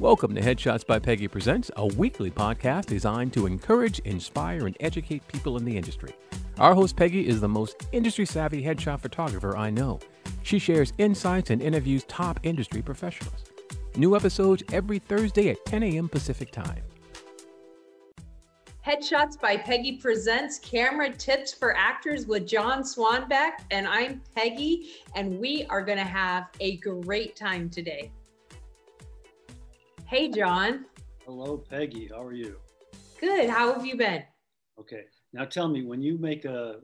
[0.00, 5.26] Welcome to Headshots by Peggy Presents, a weekly podcast designed to encourage, inspire, and educate
[5.26, 6.14] people in the industry.
[6.58, 9.98] Our host, Peggy, is the most industry savvy headshot photographer I know.
[10.44, 13.42] She shares insights and interviews top industry professionals.
[13.96, 16.08] New episodes every Thursday at 10 a.m.
[16.08, 16.84] Pacific Time.
[18.86, 23.64] Headshots by Peggy presents camera tips for actors with John Swanbeck.
[23.72, 28.12] And I'm Peggy, and we are going to have a great time today.
[30.08, 30.86] Hey, John.
[31.26, 32.08] Hello, Peggy.
[32.10, 32.56] How are you?
[33.20, 33.50] Good.
[33.50, 34.24] How have you been?
[34.80, 35.02] Okay.
[35.34, 36.76] Now tell me, when you make a,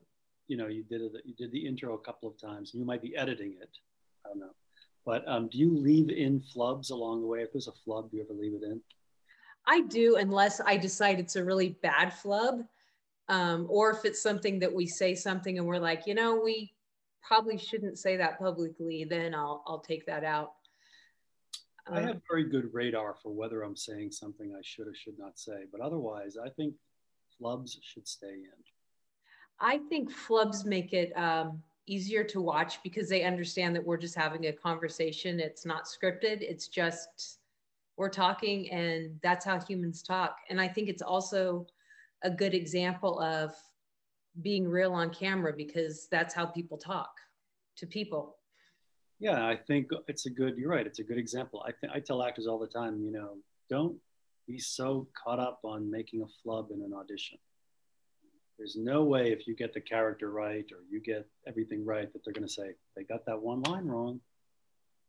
[0.46, 2.86] you know, you did a, you did the intro a couple of times, and you
[2.86, 3.70] might be editing it.
[4.26, 4.50] I don't know,
[5.06, 7.40] but um, do you leave in flubs along the way?
[7.40, 8.78] If there's a flub, do you ever leave it in?
[9.66, 12.60] I do, unless I decide it's a really bad flub,
[13.30, 16.74] um, or if it's something that we say something and we're like, you know, we
[17.22, 19.04] probably shouldn't say that publicly.
[19.04, 20.56] Then I'll I'll take that out.
[21.86, 25.38] I have very good radar for whether I'm saying something I should or should not
[25.38, 26.74] say, but otherwise, I think
[27.40, 28.64] flubs should stay in.
[29.60, 34.14] I think flubs make it um, easier to watch because they understand that we're just
[34.14, 35.38] having a conversation.
[35.40, 36.40] It's not scripted.
[36.40, 37.38] It's just
[37.96, 40.38] we're talking, and that's how humans talk.
[40.50, 41.66] And I think it's also
[42.22, 43.54] a good example of
[44.42, 47.10] being real on camera because that's how people talk
[47.76, 48.36] to people.
[49.18, 50.56] Yeah, I think it's a good.
[50.56, 50.86] You're right.
[50.86, 51.64] It's a good example.
[51.66, 53.02] I think I tell actors all the time.
[53.02, 53.36] You know,
[53.70, 53.96] don't
[54.46, 57.38] be so caught up on making a flub in an audition.
[58.58, 62.24] There's no way if you get the character right or you get everything right that
[62.24, 64.20] they're going to say they got that one line wrong.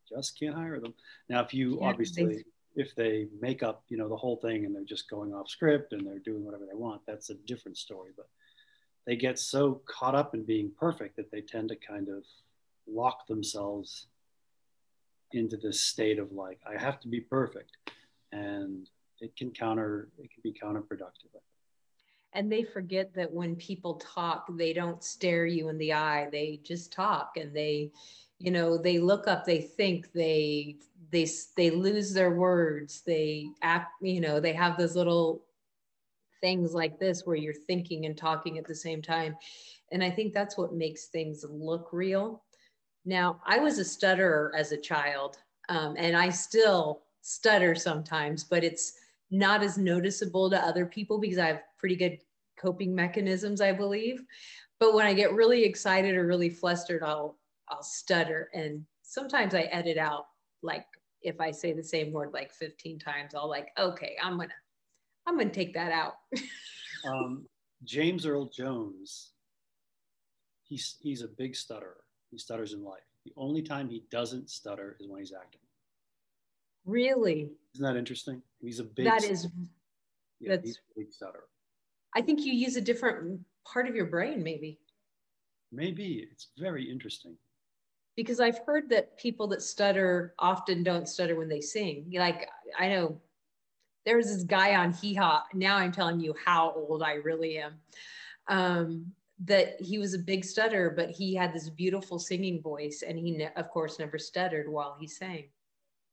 [0.09, 0.93] Just can't hire them.
[1.29, 4.75] Now, if you yeah, obviously if they make up you know the whole thing and
[4.75, 8.11] they're just going off script and they're doing whatever they want, that's a different story.
[8.15, 8.27] But
[9.05, 12.23] they get so caught up in being perfect that they tend to kind of
[12.87, 14.07] lock themselves
[15.31, 17.77] into this state of like I have to be perfect,
[18.31, 21.31] and it can counter it can be counterproductive.
[22.33, 26.27] And they forget that when people talk, they don't stare you in the eye.
[26.29, 27.91] They just talk, and they,
[28.39, 30.75] you know, they look up, they think, they
[31.11, 33.01] they they lose their words.
[33.05, 35.43] They act, you know, they have those little
[36.41, 39.35] things like this where you're thinking and talking at the same time.
[39.91, 42.43] And I think that's what makes things look real
[43.05, 45.37] now, I was a stutterer as a child,
[45.69, 48.93] um, and I still stutter sometimes, but it's
[49.29, 52.17] not as noticeable to other people because I have pretty good
[52.59, 54.23] coping mechanisms, I believe.
[54.79, 57.37] But when I get really excited or really flustered, I'll
[57.69, 60.25] I'll stutter, and sometimes I edit out
[60.61, 60.85] like
[61.21, 64.49] if I say the same word like 15 times, I'll like, okay, I'm gonna
[65.27, 66.15] I'm gonna take that out.
[67.07, 67.45] um,
[67.83, 69.31] James Earl Jones,
[70.63, 73.03] he's he's a big stutterer he stutters in life.
[73.23, 75.61] The only time he doesn't stutter is when he's acting.
[76.85, 77.49] Really?
[77.73, 78.41] Isn't that interesting?
[78.61, 79.05] He's a big.
[79.05, 79.47] That is.
[80.39, 80.79] Yeah, that's.
[80.95, 81.47] big stutterer.
[82.15, 84.79] I think you use a different part of your brain, maybe.
[85.71, 87.35] Maybe it's very interesting.
[88.15, 92.11] Because I've heard that people that stutter often don't stutter when they sing.
[92.13, 92.47] Like
[92.79, 93.19] I know
[94.05, 95.43] there was this guy on Hee Haw.
[95.53, 97.73] Now I'm telling you how old I really am.
[98.47, 99.11] Um,
[99.43, 103.31] that he was a big stutter, but he had this beautiful singing voice, and he,
[103.31, 105.49] ne- of course, never stuttered while he sang.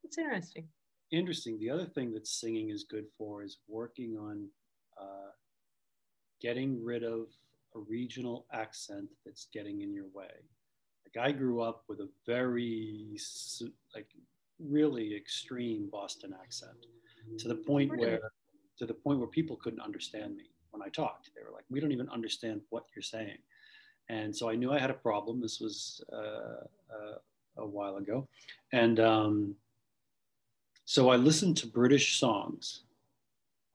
[0.03, 0.67] It's interesting.
[1.13, 1.59] Interesting.
[1.59, 4.49] The other thing that singing is good for is working on
[5.01, 5.31] uh,
[6.41, 7.27] getting rid of
[7.77, 10.31] a regional accent that's getting in your way.
[11.07, 13.17] Like I grew up with a very,
[13.95, 14.09] like,
[14.59, 16.87] really extreme Boston accent,
[17.39, 18.33] to the point where,
[18.79, 21.31] to the point where people couldn't understand me when I talked.
[21.35, 23.39] They were like, we don't even understand what you're saying.
[24.09, 25.41] And so I knew I had a problem.
[25.41, 27.19] This was uh, uh,
[27.59, 28.27] a while ago.
[28.73, 29.55] And um,
[30.85, 32.83] so I listened to British songs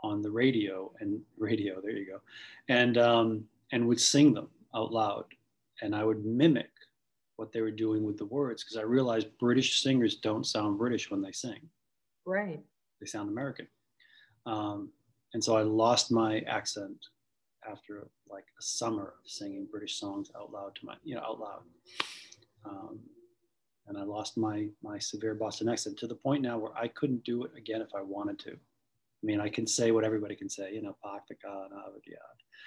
[0.04, 2.22] on the radio and radio, there you go,
[2.70, 5.26] and, um, and would sing them out loud.
[5.82, 6.70] And I would mimic
[7.38, 11.10] what they were doing with the words because I realized British singers don't sound British
[11.10, 11.60] when they sing.
[12.26, 12.60] Right.
[13.00, 13.68] They sound American.
[14.46, 14.90] Um,
[15.38, 16.98] and so I lost my accent
[17.72, 21.40] after like a summer of singing British songs out loud to my, you know, out
[21.40, 21.62] loud.
[22.66, 23.00] Um,
[23.86, 27.24] and I lost my my severe Boston accent to the point now where I couldn't
[27.24, 28.54] do it again if I wanted to.
[28.54, 31.74] I mean, I can say what everybody can say, you know, Paktika and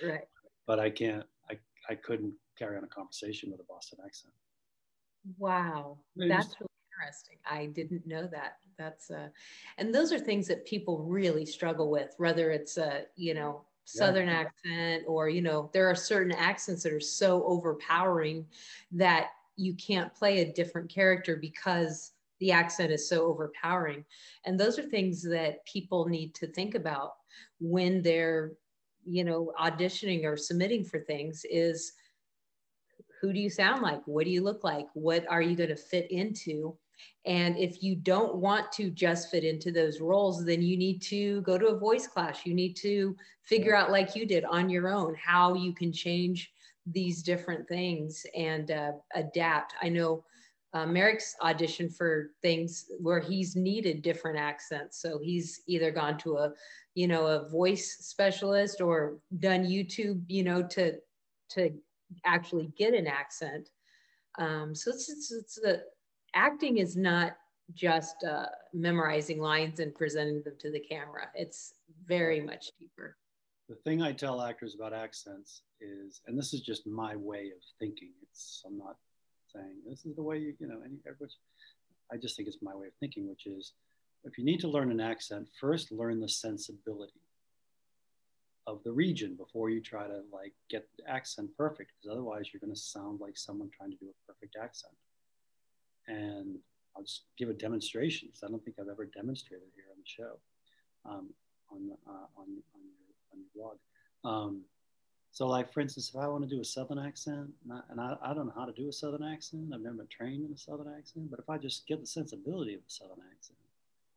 [0.08, 0.28] Right.
[0.68, 1.24] But I can't.
[1.50, 1.58] I
[1.88, 4.32] I couldn't carry on a conversation with a Boston accent.
[5.38, 6.69] Wow, that's really
[7.00, 7.38] interesting.
[7.48, 8.56] I didn't know that.
[8.78, 9.28] That's uh,
[9.78, 14.28] and those are things that people really struggle with, whether it's a you know southern
[14.28, 14.44] yeah.
[14.44, 18.46] accent or you know there are certain accents that are so overpowering
[18.92, 24.04] that you can't play a different character because the accent is so overpowering
[24.44, 27.14] and those are things that people need to think about
[27.58, 28.52] when they're
[29.04, 31.92] you know auditioning or submitting for things is
[33.20, 35.76] who do you sound like what do you look like what are you going to
[35.76, 36.76] fit into
[37.26, 41.40] and if you don't want to just fit into those roles then you need to
[41.42, 44.88] go to a voice class you need to figure out like you did on your
[44.88, 46.52] own how you can change
[46.86, 50.24] these different things and uh, adapt i know
[50.72, 55.02] uh, Merrick's auditioned for things where he's needed different accents.
[55.02, 56.52] So he's either gone to a,
[56.94, 60.94] you know, a voice specialist or done YouTube, you know, to
[61.50, 61.70] to
[62.24, 63.70] actually get an accent.
[64.38, 65.80] Um, so it's, it's, it's a,
[66.34, 67.36] acting is not
[67.74, 71.28] just uh, memorizing lines and presenting them to the camera.
[71.34, 71.74] It's
[72.06, 73.16] very much deeper.
[73.68, 77.62] The thing I tell actors about accents is, and this is just my way of
[77.78, 78.10] thinking.
[78.22, 78.96] It's I'm not
[79.54, 80.96] saying this is the way you, you know, any,
[82.12, 83.72] I just think it's my way of thinking, which is
[84.24, 87.20] if you need to learn an accent, first learn the sensibility
[88.66, 92.60] of the region before you try to like get the accent perfect, because otherwise you're
[92.60, 94.92] going to sound like someone trying to do a perfect accent.
[96.10, 96.58] And
[96.96, 100.04] I'll just give a demonstration because I don't think I've ever demonstrated here on the
[100.04, 100.38] show,
[101.08, 101.28] um,
[101.70, 103.76] on, uh, on, on, your, on your blog.
[104.24, 104.62] Um,
[105.32, 108.00] so, like for instance, if I want to do a Southern accent, and, I, and
[108.00, 110.52] I, I, don't know how to do a Southern accent, I've never been trained in
[110.52, 113.58] a Southern accent, but if I just get the sensibility of a Southern accent,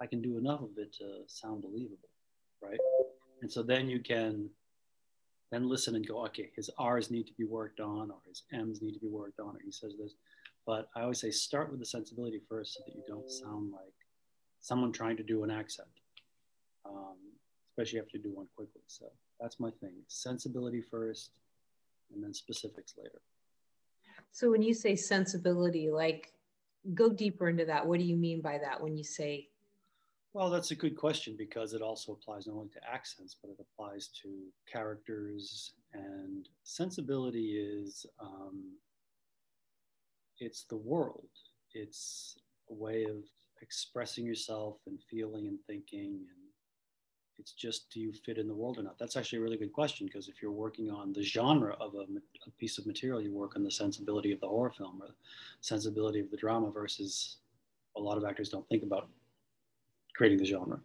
[0.01, 2.09] I can do enough of it to sound believable,
[2.61, 2.79] right?
[3.41, 4.49] And so then you can
[5.51, 8.81] then listen and go, okay, his R's need to be worked on, or his M's
[8.81, 10.15] need to be worked on, or he says this.
[10.65, 13.93] But I always say start with the sensibility first so that you don't sound like
[14.59, 15.89] someone trying to do an accent,
[16.85, 17.17] um,
[17.71, 18.81] especially if you have to do one quickly.
[18.87, 19.93] So that's my thing.
[20.07, 21.31] Sensibility first,
[22.13, 23.21] and then specifics later.
[24.31, 26.33] So when you say sensibility, like
[26.93, 27.85] go deeper into that.
[27.85, 29.47] What do you mean by that when you say?
[30.33, 33.57] Well, that's a good question because it also applies not only to accents, but it
[33.59, 34.29] applies to
[34.71, 35.73] characters.
[35.93, 38.63] And sensibility is um,
[40.43, 41.29] it's the world.
[41.73, 42.37] It's
[42.69, 43.23] a way of
[43.61, 46.43] expressing yourself and feeling and thinking and
[47.39, 48.99] it's just do you fit in the world or not?
[48.99, 52.05] That's actually a really good question because if you're working on the genre of a,
[52.47, 55.09] a, piece of material, you work on the sensibility of the horror film or
[55.61, 57.37] sensibility of the drama versus
[57.97, 59.09] a lot of actors don't think about
[60.15, 60.79] creating the genre.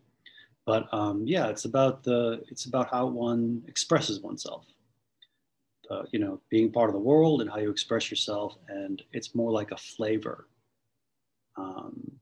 [0.65, 4.65] But um, yeah, it's about the it's about how one expresses oneself.
[5.91, 9.35] Uh, you know, being part of the world and how you express yourself, and it's
[9.35, 10.47] more like a flavor.
[11.57, 12.13] Um,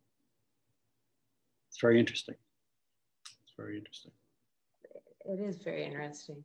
[1.68, 2.36] it's very interesting
[3.26, 4.12] It's very interesting.
[5.24, 6.44] It is very interesting.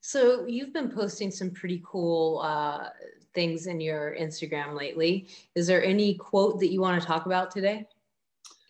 [0.00, 2.90] So you've been posting some pretty cool uh,
[3.34, 5.28] things in your Instagram lately.
[5.54, 7.86] Is there any quote that you want to talk about today?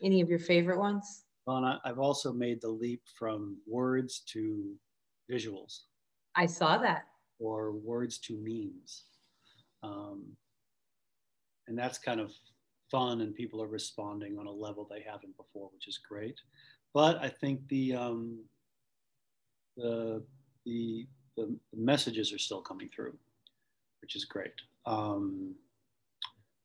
[0.03, 1.25] Any of your favorite ones?
[1.47, 4.75] Well, I've also made the leap from words to
[5.31, 5.81] visuals.
[6.37, 7.05] I saw that.
[7.44, 9.02] Or words to memes.
[9.82, 10.23] Um,
[11.69, 12.32] and that's kind of
[12.91, 16.41] fun, and people are responding on a level they haven't before, which is great.
[16.94, 18.38] But I think the, um,
[19.76, 20.23] the,
[20.64, 21.06] the,
[21.37, 23.14] the, messages are still coming through,
[24.00, 24.55] which is great.
[24.87, 25.55] Um,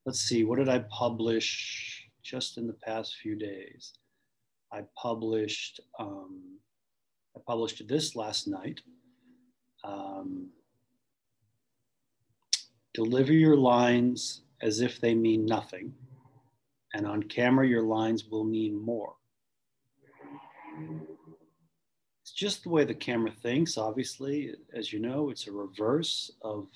[0.05, 3.93] let's see, what did I publish just in the past few days?
[4.71, 6.57] I published, um,
[7.35, 8.79] I published this last night.
[9.83, 10.49] Um,
[12.93, 15.93] deliver your lines as if they mean nothing.
[16.93, 19.13] And on camera, your lines will mean more.
[22.21, 24.55] It's just the way the camera thinks, obviously.
[24.73, 26.67] As you know, it's a reverse of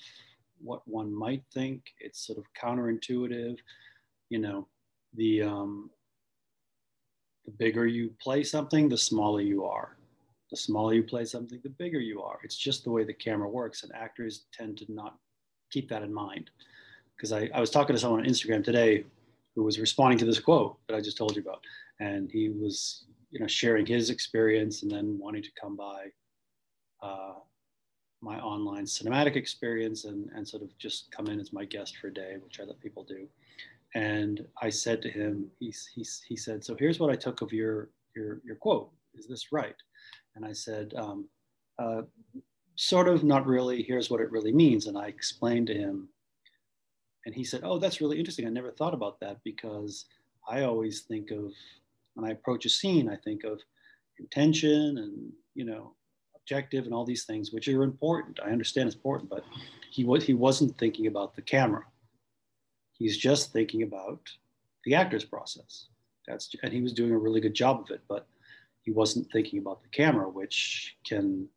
[0.60, 1.82] what one might think.
[2.00, 3.56] It's sort of counterintuitive.
[4.30, 4.68] You know,
[5.14, 5.90] the, um,
[7.44, 9.96] the bigger you play something, the smaller you are.
[10.50, 12.38] The smaller you play something, the bigger you are.
[12.44, 15.18] It's just the way the camera works, and actors tend to not
[15.74, 16.46] keep that in mind.
[17.14, 19.04] Because I, I was talking to someone on Instagram today
[19.54, 21.62] who was responding to this quote that I just told you about,
[22.00, 23.04] and he was
[23.34, 26.00] you know, sharing his experience and then wanting to come by
[27.02, 27.34] uh,
[28.20, 32.08] my online cinematic experience and, and sort of just come in as my guest for
[32.08, 33.26] a day, which I let people do.
[33.94, 37.52] And I said to him, he, he, he said, so here's what I took of
[37.52, 38.90] your, your, your quote.
[39.14, 39.76] Is this right?
[40.34, 41.28] And I said, um,
[41.78, 42.02] uh,
[42.76, 43.82] sort of, not really.
[43.82, 44.86] Here's what it really means.
[44.86, 46.08] And I explained to him,
[47.26, 48.46] and he said, oh, that's really interesting.
[48.46, 50.06] I never thought about that because
[50.48, 51.52] I always think of
[52.14, 53.60] when I approach a scene, I think of
[54.18, 55.92] intention and you know
[56.36, 58.38] objective and all these things, which are important.
[58.44, 59.44] I understand it's important, but
[59.90, 61.84] he was he wasn't thinking about the camera.
[62.92, 64.20] He's just thinking about
[64.84, 65.86] the actor's process.
[66.26, 68.26] That's and he was doing a really good job of it, but
[68.82, 71.48] he wasn't thinking about the camera, which can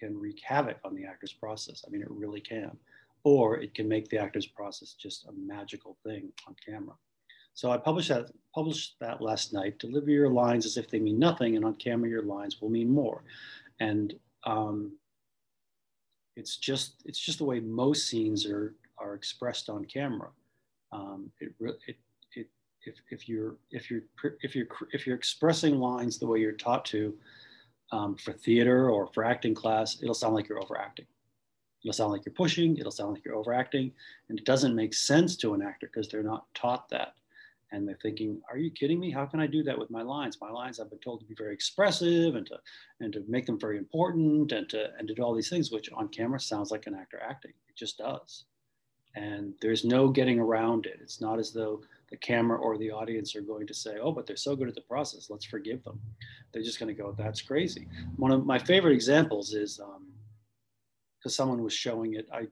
[0.00, 1.84] can wreak havoc on the actor's process.
[1.86, 2.76] I mean, it really can.
[3.22, 6.94] Or it can make the actor's process just a magical thing on camera.
[7.54, 9.78] So I published that, published that last night.
[9.78, 12.88] Deliver your lines as if they mean nothing, and on camera, your lines will mean
[12.88, 13.22] more.
[13.80, 14.14] And
[14.44, 14.92] um,
[16.36, 20.28] it's just it's just the way most scenes are are expressed on camera.
[20.92, 21.96] Um, it, it,
[22.34, 22.48] it,
[22.84, 24.02] if, if you're if you're
[24.42, 27.14] if you're if you're expressing lines the way you're taught to
[27.92, 31.06] um, for theater or for acting class, it'll sound like you're overacting.
[31.82, 32.76] It'll sound like you're pushing.
[32.76, 33.92] It'll sound like you're overacting,
[34.28, 37.14] and it doesn't make sense to an actor because they're not taught that
[37.72, 39.10] and they're thinking, "Are you kidding me?
[39.10, 40.40] How can I do that with my lines?
[40.40, 42.60] My lines I've been told to be very expressive and to
[43.00, 45.90] and to make them very important and to and to do all these things, which
[45.92, 47.52] on camera sounds like an actor acting.
[47.68, 48.44] It just does,
[49.14, 50.98] and there's no getting around it.
[51.00, 54.26] It's not as though the camera or the audience are going to say, "Oh, but
[54.26, 55.30] they're so good at the process.
[55.30, 56.00] Let's forgive them."
[56.52, 57.86] They're just going to go, "That's crazy."
[58.16, 62.28] One of my favorite examples is because um, someone was showing it.
[62.32, 62.48] I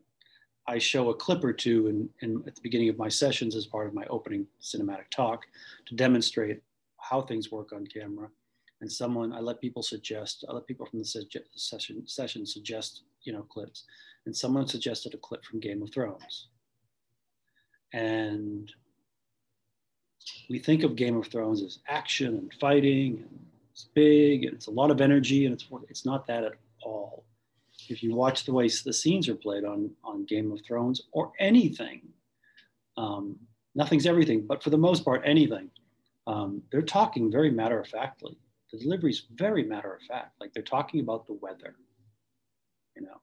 [0.68, 3.64] I show a clip or two in, in, at the beginning of my sessions as
[3.64, 5.46] part of my opening cinematic talk
[5.86, 6.62] to demonstrate
[6.98, 8.28] how things work on camera.
[8.82, 11.06] And someone, I let people suggest, I let people from the
[11.56, 13.84] session, session suggest, you know, clips.
[14.26, 16.48] And someone suggested a clip from Game of Thrones.
[17.94, 18.70] And
[20.48, 23.38] we think of Game of Thrones as action and fighting, and
[23.72, 27.24] it's big, and it's a lot of energy, and it's, it's not that at all
[27.88, 31.32] if you watch the way the scenes are played on on Game of Thrones or
[31.38, 32.02] anything,
[32.96, 33.36] um,
[33.74, 35.70] nothing's everything, but for the most part, anything,
[36.26, 38.36] um, they're talking very matter of factly.
[38.72, 41.74] The delivery is very matter of fact, like they're talking about the weather,
[42.94, 43.20] you know,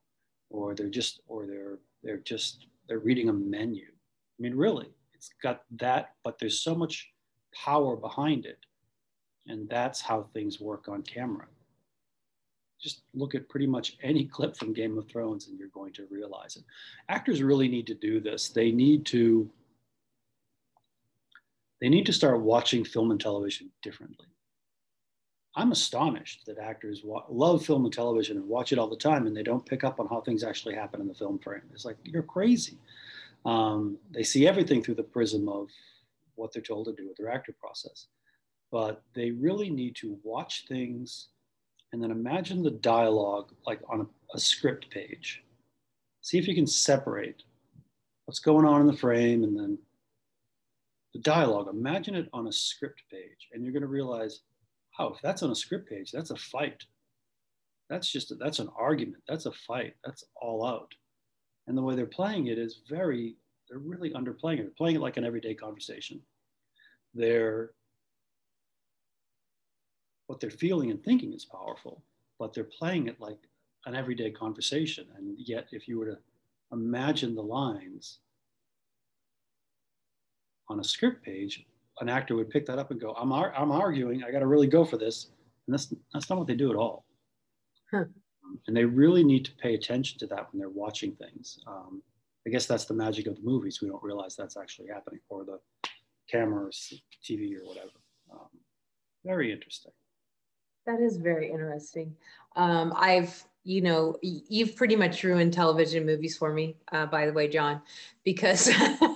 [0.49, 3.85] or they're just, or they're they're just they're reading a menu.
[3.85, 4.89] I mean, really,
[5.27, 7.11] it's got that, but there's so much
[7.53, 8.59] power behind it,
[9.47, 11.47] and that's how things work on camera
[12.85, 16.07] just look at pretty much any clip from Game of Thrones and you're going to
[16.09, 16.63] realize it.
[17.09, 18.49] Actors really need to do this.
[18.49, 19.49] They need to
[21.81, 24.27] they need to start watching film and television differently.
[25.57, 29.35] I'm astonished that actors love film and television and watch it all the time and
[29.35, 31.61] they don't pick up on how things actually happen in the film frame.
[31.73, 32.77] It's like, you're crazy.
[33.45, 35.67] Um, they see everything through the prism of
[36.35, 38.07] what they're told to do with their actor process.
[38.71, 41.27] But they really need to watch things
[41.93, 45.43] and then imagine the dialogue like on a, a script page.
[46.21, 47.43] See if you can separate
[48.25, 49.77] what's going on in the frame and then
[51.13, 51.69] the dialogue.
[51.69, 54.41] Imagine it on a script page, and you're going to realize,
[54.99, 56.83] oh, if that's on a script page, that's a fight.
[57.89, 59.23] That's just a, that's an argument.
[59.27, 59.95] That's a fight.
[60.03, 60.91] That's all out.
[61.67, 63.35] And the way they're playing it is very.
[63.67, 64.63] They're really underplaying it.
[64.63, 66.21] They're playing it like an everyday conversation.
[67.15, 67.71] They're
[70.27, 72.03] what they're feeling and thinking is powerful,
[72.39, 73.37] but they're playing it like
[73.85, 75.07] an everyday conversation.
[75.17, 76.17] And yet, if you were to
[76.71, 78.19] imagine the lines
[80.69, 81.65] on a script page,
[82.01, 84.47] an actor would pick that up and go, I'm, ar- I'm arguing, I got to
[84.47, 85.27] really go for this.
[85.67, 87.05] And that's, that's not what they do at all.
[87.91, 88.05] Huh.
[88.67, 91.59] And they really need to pay attention to that when they're watching things.
[91.67, 92.01] Um,
[92.47, 93.81] I guess that's the magic of the movies.
[93.81, 95.59] We don't realize that's actually happening, or the
[96.29, 97.89] camera TV or whatever.
[98.31, 98.49] Um,
[99.25, 99.91] very interesting.
[100.85, 102.15] That is very interesting.
[102.55, 107.33] Um, I've, you know, you've pretty much ruined television movies for me, uh, by the
[107.33, 107.81] way, John,
[108.23, 108.69] because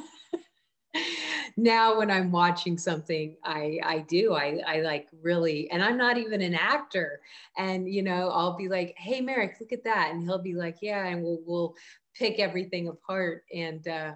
[1.64, 6.18] now when I'm watching something, I I do I I like really, and I'm not
[6.18, 7.22] even an actor,
[7.58, 10.78] and you know I'll be like, hey Merrick, look at that, and he'll be like,
[10.82, 11.76] yeah, and we'll we'll
[12.16, 14.14] pick everything apart, and uh,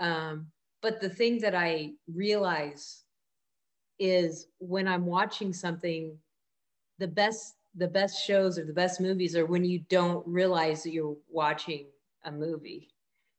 [0.00, 0.46] um,
[0.80, 3.02] but the thing that I realize
[3.98, 6.16] is when I'm watching something
[6.98, 10.92] the best the best shows or the best movies are when you don't realize that
[10.92, 11.86] you're watching
[12.24, 12.88] a movie.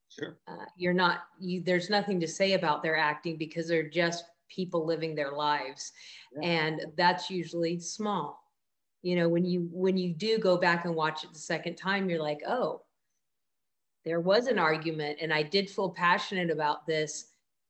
[0.10, 0.38] Sure.
[0.48, 1.22] Uh, you're not.
[1.40, 5.92] You, there's nothing to say about their acting because they're just people living their lives,
[6.36, 6.50] yeah.
[6.50, 8.44] and that's usually small.
[9.04, 12.10] You know, when you when you do go back and watch it the second time,
[12.10, 12.82] you're like, oh,
[14.04, 17.26] there was an argument, and I did feel passionate about this,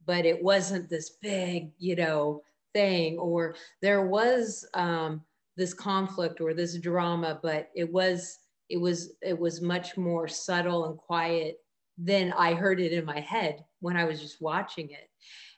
[0.05, 2.41] but it wasn't this big, you know,
[2.73, 3.17] thing.
[3.17, 4.65] Or there was.
[4.73, 5.21] Um,
[5.59, 10.85] this conflict or this drama, but it was it was it was much more subtle
[10.85, 11.59] and quiet
[12.01, 15.09] than I heard it in my head when I was just watching it.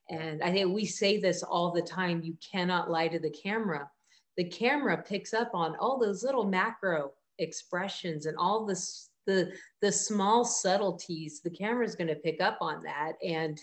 [0.09, 3.89] And I think we say this all the time you cannot lie to the camera.
[4.37, 9.91] The camera picks up on all those little macro expressions and all this the the
[9.91, 13.61] small subtleties the camera is going to pick up on that and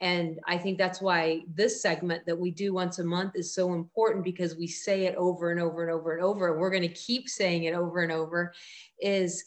[0.00, 3.74] And I think that's why this segment that we do once a month is so
[3.74, 6.50] important because we say it over and over and over and over.
[6.50, 8.54] and We're going to keep saying it over and over
[8.98, 9.44] is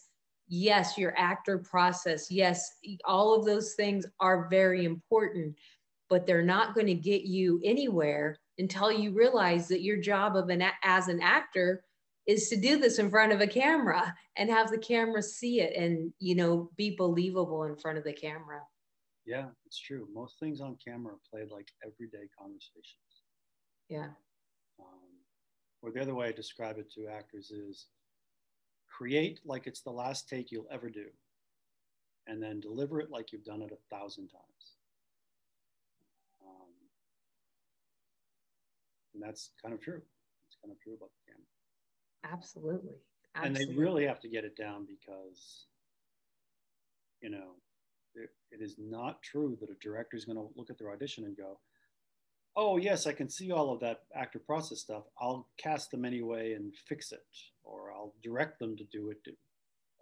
[0.48, 2.30] yes, your actor process.
[2.30, 2.64] Yes,
[3.06, 5.56] all of those things are very important,
[6.10, 10.50] but they're not going to get you anywhere until you realize that your job of
[10.50, 11.84] an as an actor
[12.26, 15.76] is to do this in front of a camera and have the camera see it
[15.76, 18.62] and you know be believable in front of the camera.
[19.26, 20.08] Yeah it's true.
[20.14, 23.24] Most things on camera are played like everyday conversations.
[23.90, 24.10] Yeah.
[24.80, 25.14] Um,
[25.82, 27.88] or the other way i describe it to actors is
[28.96, 31.06] create like it's the last take you'll ever do
[32.28, 34.66] and then deliver it like you've done it a thousand times
[36.46, 36.74] um,
[39.14, 40.02] and that's kind of true
[40.48, 41.48] it's kind of true about the camera
[42.32, 42.96] Absolutely.
[43.36, 43.64] Absolutely.
[43.64, 45.66] And they really have to get it down because,
[47.22, 47.56] you know,
[48.16, 51.26] it, it is not true that a director is going to look at their audition
[51.26, 51.60] and go,
[52.56, 55.04] oh, yes, I can see all of that actor process stuff.
[55.20, 57.26] I'll cast them anyway and fix it,
[57.64, 59.18] or I'll direct them to do it.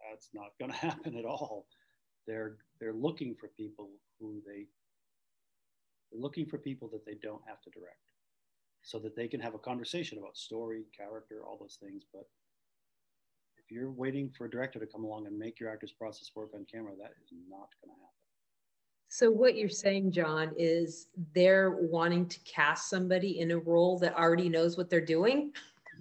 [0.09, 1.67] That's not going to happen at all.
[2.27, 3.89] They're, they're looking for people
[4.19, 4.67] who they,
[6.11, 7.97] they're looking for people that they don't have to direct
[8.83, 12.03] so that they can have a conversation about story, character, all those things.
[12.11, 12.27] But
[13.57, 16.49] if you're waiting for a director to come along and make your actor's process work
[16.53, 18.20] on camera, that is not going to happen.
[19.13, 24.15] So what you're saying, John, is they're wanting to cast somebody in a role that
[24.15, 25.51] already knows what they're doing.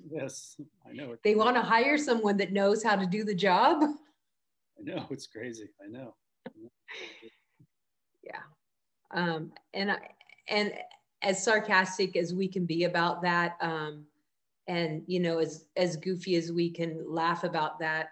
[0.09, 0.57] Yes,
[0.89, 1.17] I know.
[1.25, 3.83] They want to hire someone that knows how to do the job.
[3.83, 5.71] I know it's crazy.
[5.85, 6.15] I know.
[8.23, 8.43] yeah,
[9.11, 9.99] um, and I
[10.47, 10.73] and
[11.23, 14.05] as sarcastic as we can be about that um,
[14.69, 18.11] and you know as as goofy as we can laugh about that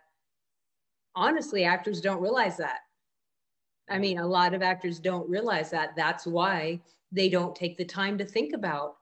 [1.14, 2.80] honestly actors don't realize that
[3.90, 5.96] i mean a lot of actors don't realize that.
[5.96, 6.80] That's why
[7.10, 8.96] they don't take the time to think about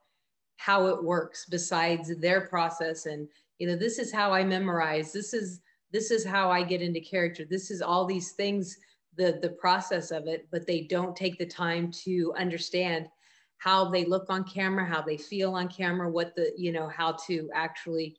[0.58, 3.28] how it works besides their process and
[3.58, 5.12] you know this is how i memorize.
[5.12, 5.60] This is
[5.92, 7.44] this is how i get into character.
[7.44, 8.76] This is all these things
[9.16, 13.08] the the process of it but they don't take the time to understand
[13.58, 17.12] how they look on camera, how they feel on camera, what the, you know, how
[17.26, 18.16] to actually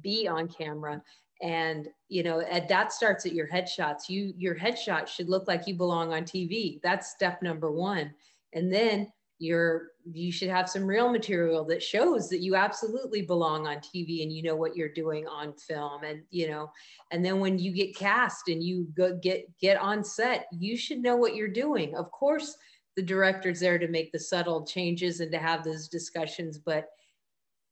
[0.00, 1.02] be on camera.
[1.42, 4.08] And, you know, and that starts at your headshots.
[4.08, 6.80] You, your headshot should look like you belong on TV.
[6.82, 8.12] That's step number one.
[8.52, 13.66] And then you're, you should have some real material that shows that you absolutely belong
[13.66, 16.04] on TV and you know what you're doing on film.
[16.04, 16.70] And, you know,
[17.10, 20.98] and then when you get cast and you go get, get on set, you should
[20.98, 21.94] know what you're doing.
[21.96, 22.56] Of course,
[22.96, 26.88] the director's there to make the subtle changes and to have those discussions but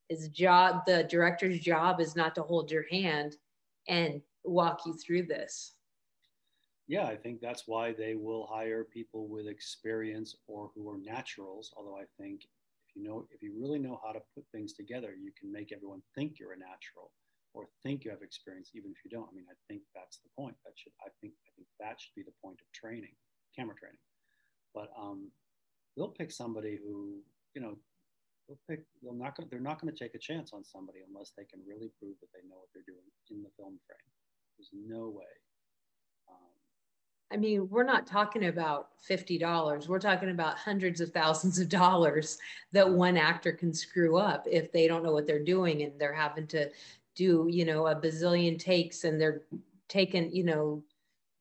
[0.09, 3.37] his job the director's job is not to hold your hand
[3.89, 5.75] and walk you through this.
[6.87, 11.73] Yeah i think that's why they will hire people with experience or who are naturals.
[11.77, 15.15] Although i think if you know if you really know how to put things together
[15.21, 17.13] you can make everyone think you're a natural
[17.55, 19.29] or think you have experience even if you don't.
[19.33, 20.57] I mean i think that's the point.
[20.65, 23.17] That should i think i think that should be the point of training
[23.59, 23.99] camera training.
[24.75, 25.31] But um,
[25.97, 27.19] they'll pick somebody who,
[27.55, 27.77] you know,
[28.49, 28.85] they'll pick.
[29.03, 29.49] They're not going.
[29.51, 32.29] They're not going to take a chance on somebody unless they can really prove that
[32.33, 34.09] they know what they're doing in the film frame.
[34.57, 35.25] There's no way.
[36.29, 36.37] Um,
[37.33, 39.89] I mean, we're not talking about $50.
[39.89, 42.39] We're talking about hundreds of thousands of dollars
[42.73, 46.13] that one actor can screw up if they don't know what they're doing and they're
[46.13, 46.71] having to
[47.15, 49.43] do, you know, a bazillion takes and they're
[49.89, 50.83] taking, you know,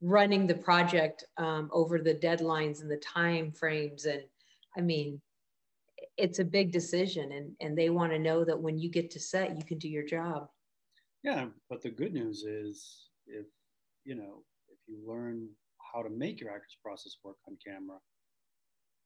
[0.00, 4.22] running the project um, over the deadlines and the time frames and
[4.76, 5.20] i mean
[6.18, 9.20] it's a big decision and and they want to know that when you get to
[9.20, 10.48] set you can do your job
[11.22, 13.46] yeah but the good news is if
[14.04, 15.48] you know if you learn
[15.92, 17.98] how to make your actors process work on camera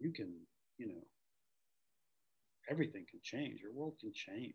[0.00, 0.32] you can
[0.78, 1.04] you know
[2.70, 4.54] everything can change your world can change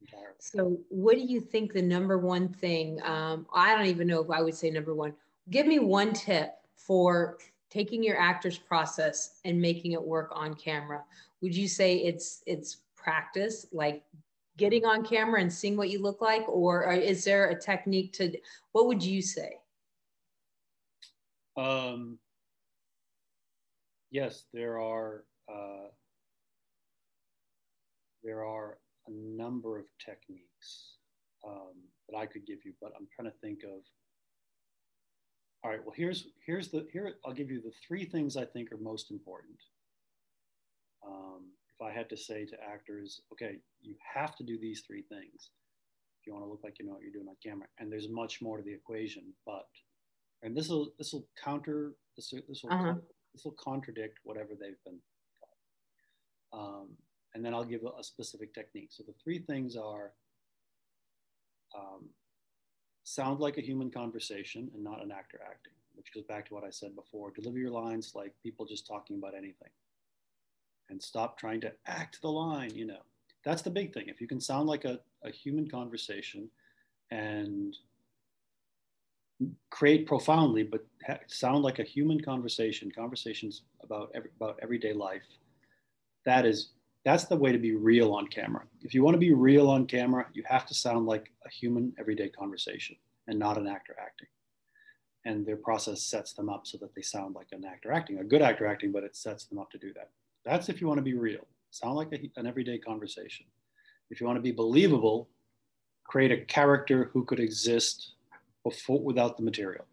[0.00, 0.34] entirely.
[0.40, 3.00] So, what do you think the number one thing?
[3.02, 5.14] Um, I don't even know if I would say number one
[5.50, 7.38] give me one tip for
[7.74, 11.02] taking your actor's process and making it work on camera.
[11.40, 14.04] Would you say it's it's practice like
[14.56, 18.32] getting on camera and seeing what you look like or is there a technique to
[18.72, 19.58] what would you say?
[21.56, 22.18] Um,
[24.10, 25.88] yes there are uh,
[28.22, 30.96] there are a number of techniques
[31.46, 31.74] um,
[32.08, 33.80] that i could give you but i'm trying to think of
[35.64, 38.70] all right, well, here's, here's the, here, I'll give you the three things I think
[38.70, 39.56] are most important.
[41.06, 45.02] Um, if I had to say to actors, okay, you have to do these three
[45.08, 45.50] things
[46.20, 47.66] if you want to look like you know what you're doing on camera.
[47.78, 49.66] And there's much more to the equation, but,
[50.42, 52.94] and this will, this will counter, this, this will uh-huh.
[53.34, 55.00] This will contradict whatever they've been
[55.40, 56.60] taught.
[56.60, 56.88] Um,
[57.34, 58.90] and then I'll give a, a, specific technique.
[58.92, 60.12] So the three things are
[61.76, 62.10] um,
[63.04, 66.64] sound like a human conversation and not an actor acting, which goes back to what
[66.64, 67.30] I said before.
[67.30, 69.68] Deliver your lines like people just talking about anything.
[70.90, 73.00] And stop trying to act the line, you know.
[73.44, 74.08] That's the big thing.
[74.08, 76.48] If you can sound like a, a human conversation
[77.10, 77.76] and
[79.70, 85.22] create profoundly, but ha- sound like a human conversation, conversations about about everyday life.
[86.24, 86.70] That is
[87.04, 88.62] that's the way to be real on camera.
[88.82, 91.92] If you want to be real on camera, you have to sound like a human
[91.98, 92.96] everyday conversation
[93.28, 94.28] and not an actor acting.
[95.26, 98.24] And their process sets them up so that they sound like an actor acting, a
[98.24, 100.10] good actor acting, but it sets them up to do that.
[100.44, 101.46] That's if you want to be real.
[101.70, 103.46] Sound like a, an everyday conversation.
[104.10, 105.28] If you want to be believable,
[106.04, 108.12] create a character who could exist
[108.62, 109.84] before without the material.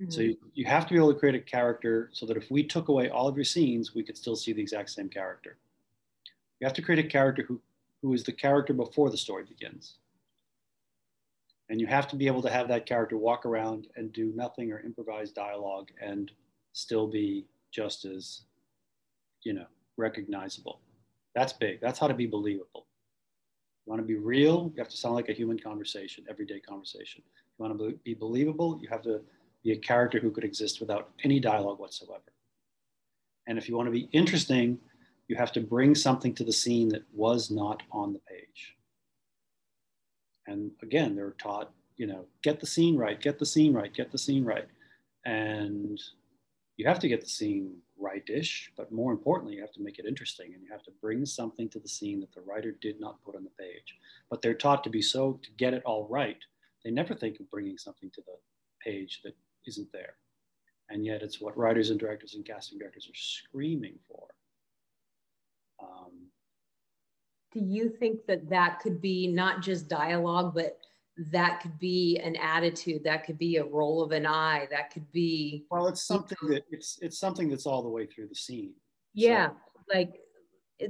[0.00, 0.10] Mm-hmm.
[0.10, 2.62] So you, you have to be able to create a character so that if we
[2.62, 5.56] took away all of your scenes, we could still see the exact same character.
[6.60, 7.60] You have to create a character who,
[8.02, 9.96] who is the character before the story begins.
[11.68, 14.72] And you have to be able to have that character walk around and do nothing
[14.72, 16.30] or improvise dialogue and
[16.72, 18.42] still be just as,
[19.42, 19.66] you know,
[19.96, 20.80] recognizable.
[21.34, 21.80] That's big.
[21.80, 22.86] That's how to be believable.
[23.84, 27.22] You want to be real, you have to sound like a human conversation, everyday conversation.
[27.26, 29.20] You want to be believable, you have to
[29.62, 32.32] be a character who could exist without any dialogue whatsoever.
[33.46, 34.78] And if you want to be interesting,
[35.28, 38.76] you have to bring something to the scene that was not on the page.
[40.46, 44.12] And again, they're taught, you know, get the scene right, get the scene right, get
[44.12, 44.68] the scene right.
[45.24, 46.00] And
[46.76, 50.06] you have to get the scene right-ish, but more importantly, you have to make it
[50.06, 53.22] interesting and you have to bring something to the scene that the writer did not
[53.24, 53.96] put on the page.
[54.30, 56.38] But they're taught to be so to get it all right,
[56.84, 58.36] they never think of bringing something to the
[58.84, 59.34] page that
[59.66, 60.14] isn't there.
[60.90, 64.28] And yet it's what writers and directors and casting directors are screaming for.
[65.82, 66.28] Um,
[67.52, 70.78] Do you think that that could be not just dialogue, but
[71.32, 75.10] that could be an attitude, that could be a roll of an eye, that could
[75.12, 75.64] be.
[75.70, 78.34] Well, it's something you know, that it's it's something that's all the way through the
[78.34, 78.74] scene.
[79.14, 79.54] Yeah, so,
[79.94, 80.20] like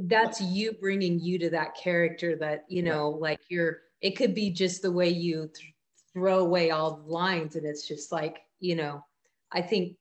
[0.01, 3.79] that's you bringing you to that character that you know, like you're.
[4.03, 5.73] It could be just the way you th-
[6.13, 9.05] throw away all the lines, and it's just like you know.
[9.53, 9.97] I think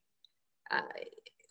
[0.72, 0.82] uh,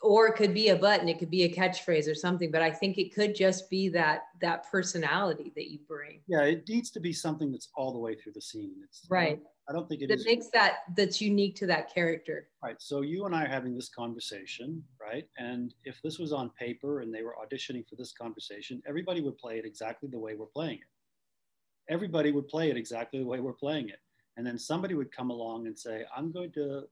[0.05, 2.71] or it could be a button it could be a catchphrase or something but i
[2.71, 6.21] think it could just be that that personality that you bring.
[6.29, 8.75] Yeah it needs to be something that's all the way through the scene.
[8.85, 9.41] It's right.
[9.69, 12.49] i don't think it that is, makes that that's unique to that character.
[12.63, 15.27] Right so you and i are having this conversation right?
[15.39, 19.39] And if this was on paper and they were auditioning for this conversation everybody would
[19.39, 21.93] play it exactly the way we're playing it.
[21.93, 24.01] Everybody would play it exactly the way we're playing it.
[24.37, 26.85] And then somebody would come along and say i'm going to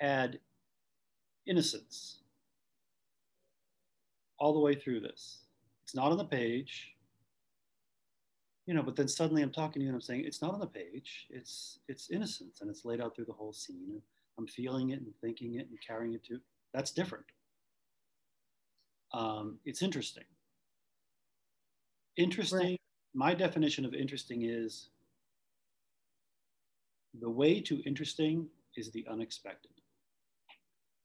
[0.00, 0.38] add
[1.46, 2.18] innocence
[4.38, 5.40] all the way through this.
[5.82, 6.94] It's not on the page,
[8.66, 10.60] you know, but then suddenly I'm talking to you and I'm saying, it's not on
[10.60, 11.26] the page.
[11.30, 14.00] It's, it's innocence and it's laid out through the whole scene.
[14.38, 16.40] I'm feeling it and thinking it and carrying it to,
[16.72, 17.26] that's different.
[19.12, 20.24] Um, it's interesting.
[22.16, 22.80] Interesting, right.
[23.14, 24.88] my definition of interesting is
[27.20, 29.70] the way to interesting is the unexpected.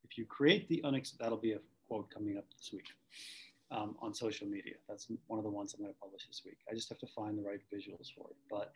[0.09, 2.87] If you create the unexpected, that'll be a quote coming up this week
[3.71, 4.75] um, on social media.
[4.87, 6.57] That's one of the ones I'm going to publish this week.
[6.69, 8.35] I just have to find the right visuals for it.
[8.49, 8.71] But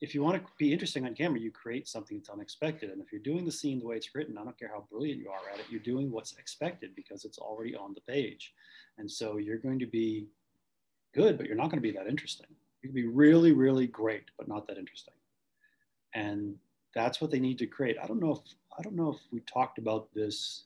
[0.00, 2.90] if you want to be interesting on camera, you create something that's unexpected.
[2.90, 5.20] And if you're doing the scene the way it's written, I don't care how brilliant
[5.20, 8.52] you are at it, you're doing what's expected because it's already on the page.
[8.98, 10.26] And so you're going to be
[11.14, 12.46] good, but you're not going to be that interesting.
[12.82, 15.14] You can be really, really great, but not that interesting.
[16.14, 16.56] And
[16.94, 17.96] that's what they need to create.
[18.02, 18.40] I don't know if
[18.78, 20.64] I don't know if we talked about this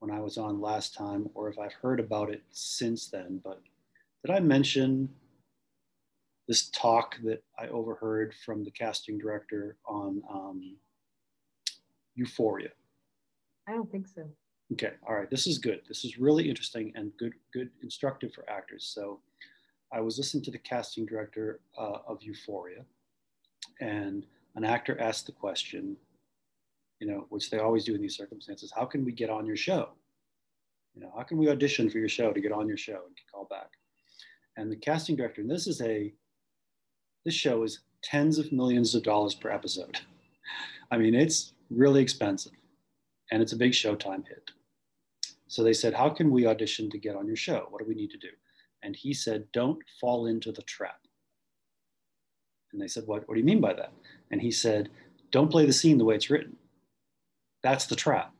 [0.00, 3.60] when I was on last time or if I've heard about it since then, but
[4.24, 5.08] did I mention
[6.46, 10.76] this talk that I overheard from the casting director on um,
[12.14, 12.70] Euphoria?
[13.66, 14.22] I don't think so.
[14.72, 15.30] Okay, all right.
[15.30, 15.82] This is good.
[15.88, 18.84] This is really interesting and good, good instructive for actors.
[18.84, 19.20] So,
[19.90, 22.84] I was listening to the casting director uh, of Euphoria,
[23.80, 24.26] and
[24.58, 25.96] an actor asked the question,
[26.98, 28.72] you know, which they always do in these circumstances.
[28.74, 29.90] How can we get on your show?
[30.94, 33.14] You know, how can we audition for your show to get on your show and
[33.14, 33.70] get called back?
[34.56, 36.12] And the casting director, and this is a,
[37.24, 40.00] this show is tens of millions of dollars per episode.
[40.90, 42.52] I mean, it's really expensive
[43.30, 44.50] and it's a big Showtime hit.
[45.46, 47.68] So they said, How can we audition to get on your show?
[47.70, 48.30] What do we need to do?
[48.82, 50.98] And he said, Don't fall into the trap.
[52.72, 53.92] And they said, What, what do you mean by that?
[54.30, 54.90] And he said,
[55.30, 56.56] Don't play the scene the way it's written.
[57.62, 58.32] That's the trap.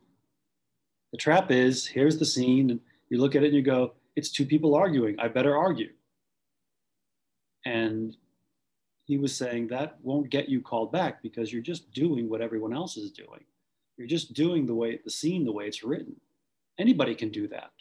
[1.11, 4.29] The trap is here's the scene, and you look at it and you go, it's
[4.29, 5.19] two people arguing.
[5.19, 5.89] I better argue.
[7.65, 8.15] And
[9.05, 12.73] he was saying that won't get you called back because you're just doing what everyone
[12.73, 13.43] else is doing.
[13.97, 16.15] You're just doing the way the scene the way it's written.
[16.77, 17.71] Anybody can do that.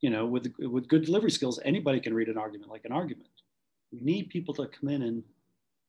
[0.00, 3.28] You know, with with good delivery skills, anybody can read an argument like an argument.
[3.92, 5.22] We need people to come in and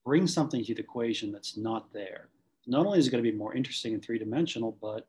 [0.05, 2.29] bring something to the equation that's not there.
[2.67, 5.07] Not only is it going to be more interesting and three dimensional, but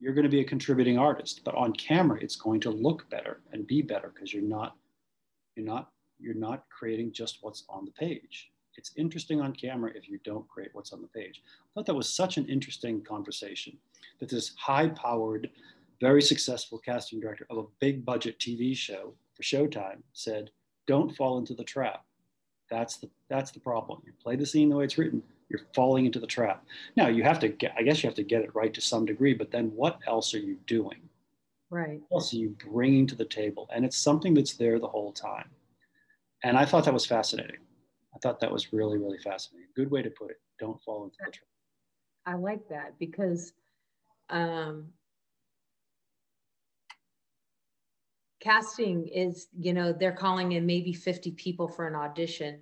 [0.00, 1.42] you're going to be a contributing artist.
[1.44, 4.76] But on camera, it's going to look better and be better because you're not
[5.54, 8.50] you're not you're not creating just what's on the page.
[8.76, 11.42] It's interesting on camera if you don't create what's on the page.
[11.46, 13.76] I thought that was such an interesting conversation
[14.18, 15.50] that this high powered,
[16.00, 20.50] very successful casting director of a big budget TV show for Showtime said,
[20.86, 22.04] don't fall into the trap.
[22.72, 24.00] That's the, that's the problem.
[24.06, 26.64] You play the scene the way it's written, you're falling into the trap.
[26.96, 29.04] Now you have to get, I guess you have to get it right to some
[29.04, 31.02] degree, but then what else are you doing?
[31.68, 32.00] Right.
[32.08, 33.68] What else are you bringing to the table?
[33.74, 35.50] And it's something that's there the whole time.
[36.42, 37.60] And I thought that was fascinating.
[38.14, 39.68] I thought that was really, really fascinating.
[39.76, 40.40] Good way to put it.
[40.58, 41.46] Don't fall into the trap.
[42.24, 43.52] I like that because
[44.30, 44.86] um,
[48.42, 52.60] casting is, you know, they're calling in maybe 50 people for an audition.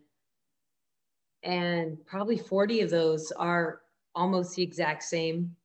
[1.43, 3.81] And probably 40 of those are
[4.14, 5.57] almost the exact same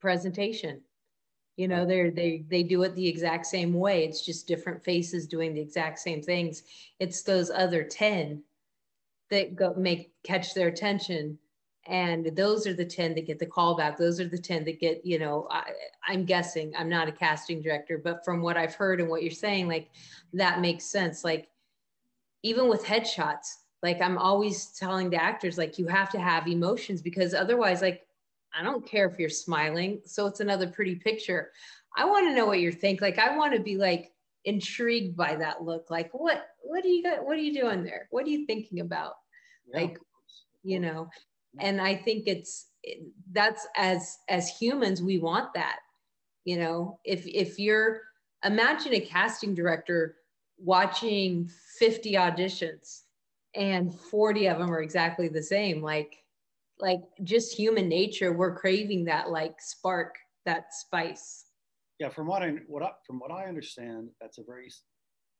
[0.00, 0.80] presentation.
[1.56, 4.04] You know, they're, they they do it the exact same way.
[4.04, 6.62] It's just different faces doing the exact same things.
[6.98, 8.42] It's those other 10
[9.30, 11.38] that go make catch their attention
[11.88, 14.80] and those are the 10 that get the call back those are the 10 that
[14.80, 15.70] get you know I,
[16.06, 19.30] i'm guessing i'm not a casting director but from what i've heard and what you're
[19.30, 19.90] saying like
[20.36, 21.24] that makes sense.
[21.24, 21.48] Like
[22.42, 23.46] even with headshots
[23.82, 28.06] like i'm always telling the actors like you have to have emotions because otherwise like
[28.58, 30.00] i don't care if you're smiling.
[30.04, 31.50] So it's another pretty picture.
[31.96, 34.12] I want to know what you're thinking like i want to be like
[34.44, 35.90] intrigued by that look.
[35.90, 38.06] Like what what do you got what are you doing there?
[38.10, 39.14] What are you thinking about?
[39.66, 39.80] Yeah.
[39.80, 39.98] like
[40.62, 41.08] you know
[41.60, 42.68] and i think it's
[43.32, 45.78] that's as as humans we want that
[46.44, 48.02] you know if if you're
[48.44, 50.16] imagine a casting director
[50.58, 53.02] watching 50 auditions
[53.54, 56.16] and 40 of them are exactly the same like
[56.78, 60.14] like just human nature we're craving that like spark
[60.44, 61.46] that spice
[61.98, 64.70] yeah, from what I what I, from what I understand, that's a very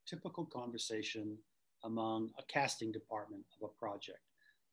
[0.07, 1.37] typical conversation
[1.83, 4.19] among a casting department of a project.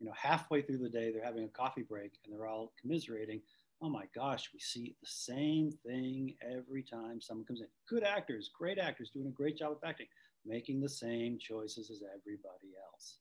[0.05, 3.41] You know, halfway through the day, they're having a coffee break and they're all commiserating.
[3.81, 7.69] Oh my gosh, we see the same thing every time someone comes in.
[7.89, 10.09] Good actors, great actors, doing a great job of acting,
[10.45, 13.21] making the same choices as everybody else.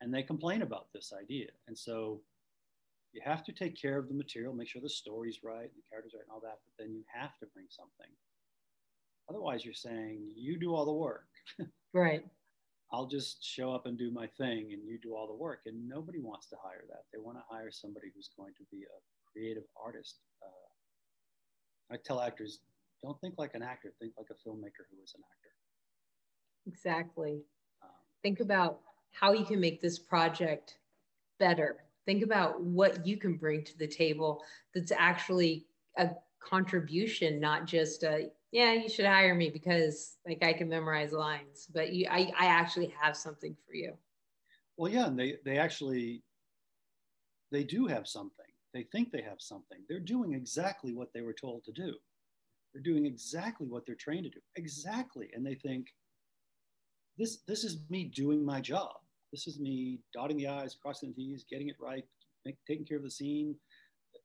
[0.00, 1.48] And they complain about this idea.
[1.68, 2.22] And so
[3.12, 6.14] you have to take care of the material, make sure the story's right, the characters
[6.14, 6.60] right, and all that.
[6.64, 8.10] But then you have to bring something.
[9.28, 11.26] Otherwise, you're saying you do all the work.
[11.94, 12.26] Right.
[12.92, 15.60] I'll just show up and do my thing, and you do all the work.
[15.66, 17.02] And nobody wants to hire that.
[17.12, 18.98] They want to hire somebody who's going to be a
[19.32, 20.20] creative artist.
[20.42, 22.60] Uh, I tell actors,
[23.02, 23.92] don't think like an actor.
[24.00, 25.52] Think like a filmmaker who is an actor.
[26.66, 27.42] Exactly.
[27.82, 27.90] Um,
[28.22, 28.80] think about
[29.12, 30.78] how you can make this project
[31.38, 34.42] better think about what you can bring to the table
[34.74, 35.66] that's actually
[35.98, 41.12] a contribution not just a yeah you should hire me because like i can memorize
[41.12, 43.92] lines but you i, I actually have something for you.
[44.76, 46.22] Well yeah and they they actually
[47.52, 48.46] they do have something.
[48.74, 49.78] They think they have something.
[49.88, 51.94] They're doing exactly what they were told to do.
[52.72, 54.40] They're doing exactly what they're trained to do.
[54.56, 55.30] Exactly.
[55.32, 55.86] And they think
[57.16, 58.92] this this is me doing my job.
[59.32, 62.04] This is me dotting the I's, crossing the T's, getting it right,
[62.44, 63.56] make, taking care of the scene.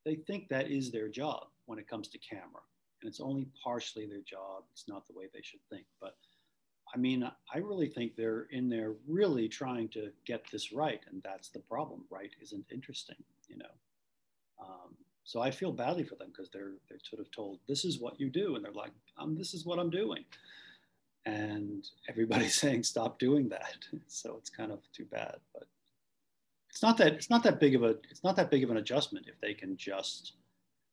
[0.06, 2.62] They think that is their job when it comes to camera.
[3.02, 4.64] And it's only partially their job.
[4.72, 5.86] It's not the way they should think.
[6.00, 6.16] But
[6.94, 11.02] I mean, I really think they're in there really trying to get this right.
[11.10, 12.06] And that's the problem.
[12.10, 13.74] Right isn't interesting, you know.
[14.62, 18.00] Um, so I feel badly for them because they're they're sort of told this is
[18.00, 20.26] what you do, and they're like, um, this is what I'm doing
[21.26, 25.68] and everybody's saying stop doing that so it's kind of too bad but
[26.70, 28.78] it's not that it's not that big of a it's not that big of an
[28.78, 30.34] adjustment if they can just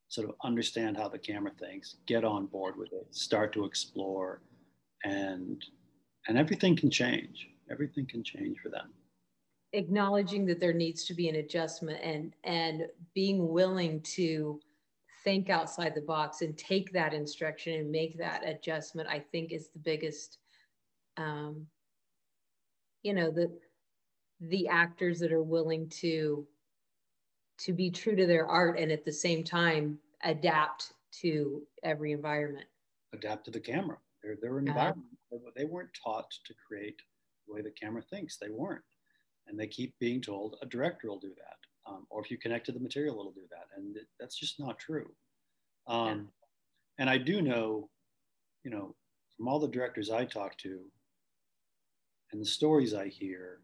[0.09, 4.41] sort of understand how the camera thinks get on board with it start to explore
[5.05, 5.65] and
[6.27, 7.49] and everything can change.
[7.71, 8.91] Everything can change for them.
[9.73, 14.61] Acknowledging that there needs to be an adjustment and and being willing to
[15.25, 19.69] think outside the box and take that instruction and make that adjustment i think is
[19.71, 20.39] the biggest
[21.17, 21.67] um,
[23.03, 23.51] you know the
[24.41, 26.47] the actors that are willing to
[27.59, 32.67] to be true to their art and at the same time adapt to every environment.
[33.13, 33.99] Adapt to the camera.
[34.23, 34.59] They're uh-huh.
[34.59, 35.09] environment.
[35.33, 35.51] Uh-huh.
[35.57, 37.01] They weren't taught to create
[37.47, 38.37] the way the camera thinks.
[38.37, 38.83] They weren't.
[39.47, 41.91] And they keep being told a director will do that.
[41.91, 43.67] Um, or if you connect to the material, it'll do that.
[43.77, 45.07] And it, that's just not true.
[45.87, 46.15] Um, yeah.
[46.99, 47.89] And I do know,
[48.63, 48.95] you know,
[49.37, 50.81] from all the directors I talk to
[52.33, 53.61] and the stories I hear,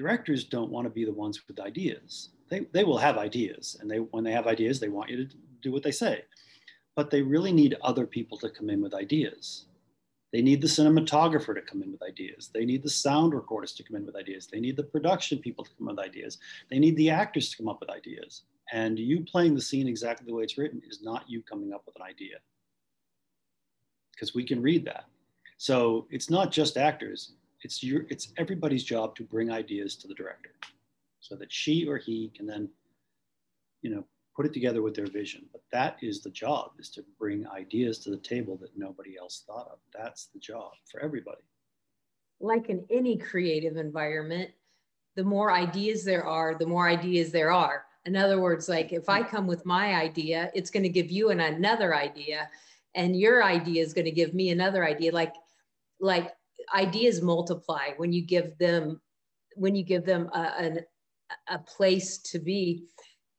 [0.00, 2.30] directors don't want to be the ones with ideas.
[2.48, 5.36] They, they will have ideas, and they when they have ideas, they want you to
[5.60, 6.24] do what they say.
[6.96, 9.66] But they really need other people to come in with ideas.
[10.32, 12.50] They need the cinematographer to come in with ideas.
[12.54, 14.46] They need the sound recorders to come in with ideas.
[14.46, 16.38] They need the production people to come up with ideas.
[16.70, 18.42] They need the actors to come up with ideas.
[18.72, 21.82] And you playing the scene exactly the way it's written is not you coming up
[21.84, 22.36] with an idea.
[24.12, 25.06] Because we can read that.
[25.56, 27.32] So it's not just actors,
[27.62, 30.50] it's your it's everybody's job to bring ideas to the director
[31.20, 32.68] so that she or he can then
[33.82, 34.04] you know
[34.36, 35.44] put it together with their vision.
[35.52, 39.44] But that is the job is to bring ideas to the table that nobody else
[39.46, 39.78] thought of.
[39.92, 41.42] That's the job for everybody.
[42.40, 44.50] Like in any creative environment
[45.16, 47.84] the more ideas there are the more ideas there are.
[48.06, 49.28] In other words like if i hmm.
[49.28, 52.48] come with my idea it's going to give you an, another idea
[52.94, 55.12] and your idea is going to give me another idea.
[55.12, 55.34] Like
[56.00, 56.32] like
[56.74, 59.00] ideas multiply when you give them
[59.56, 60.40] when you give them a,
[61.48, 62.84] a, a place to be.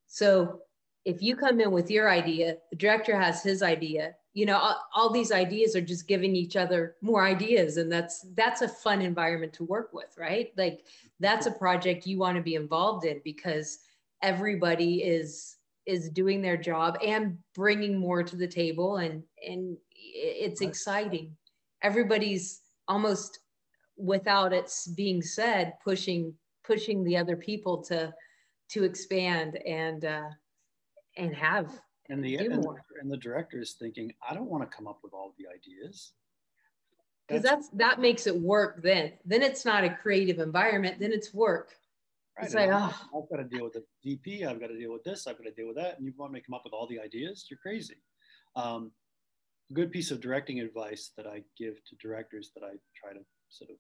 [0.07, 0.61] So
[1.05, 4.85] if you come in with your idea the director has his idea you know all,
[4.95, 9.01] all, these ideas are just giving each other more ideas and that's that's a fun
[9.01, 10.51] environment to work with right?
[10.57, 10.85] Like
[11.19, 13.79] that's a project you want to be involved in because
[14.21, 20.61] everybody is is doing their job and bringing more to the table and and it's
[20.61, 21.35] exciting.
[21.81, 23.39] Everybody's almost
[23.97, 28.13] without it being said pushing pushing the other people to
[28.69, 30.29] to expand and uh
[31.17, 32.65] and have and the and,
[33.01, 36.13] and, the director is thinking i don't want to come up with all the ideas.
[37.27, 39.13] Because that's, that's that makes it work then.
[39.23, 41.71] Then it's not a creative environment then it's work.
[42.37, 42.45] Right.
[42.45, 42.95] it's like oh.
[43.15, 45.43] i've got to deal with the dp i've got to deal with this i've got
[45.43, 47.45] to deal with that and you want me to come up with all the ideas?
[47.49, 47.97] You're crazy.
[48.55, 48.91] Um,
[49.73, 53.69] good piece of directing advice that I give to directors that I try to sort
[53.69, 53.77] of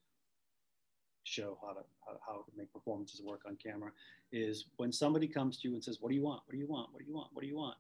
[1.23, 1.81] show how to
[2.25, 3.91] how, to make performances work on camera
[4.31, 6.41] is when somebody comes to you and says, "What do you want?
[6.45, 6.89] What do you want?
[6.91, 7.29] What do you want?
[7.33, 7.77] What do you want?"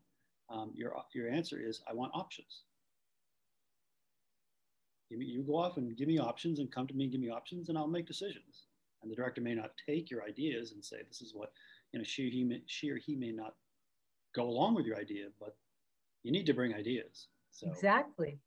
[0.49, 2.63] Um, your your answer is, "I want options."
[5.09, 7.29] You, you go off and give me options and come to me and give me
[7.29, 8.67] options and I'll make decisions.
[9.01, 11.51] And the director may not take your ideas and say, "This is what,"
[11.91, 13.55] you know, she he may, she or he may not
[14.33, 15.57] go along with your idea, but
[16.23, 17.27] you need to bring ideas.
[17.51, 18.39] So exactly.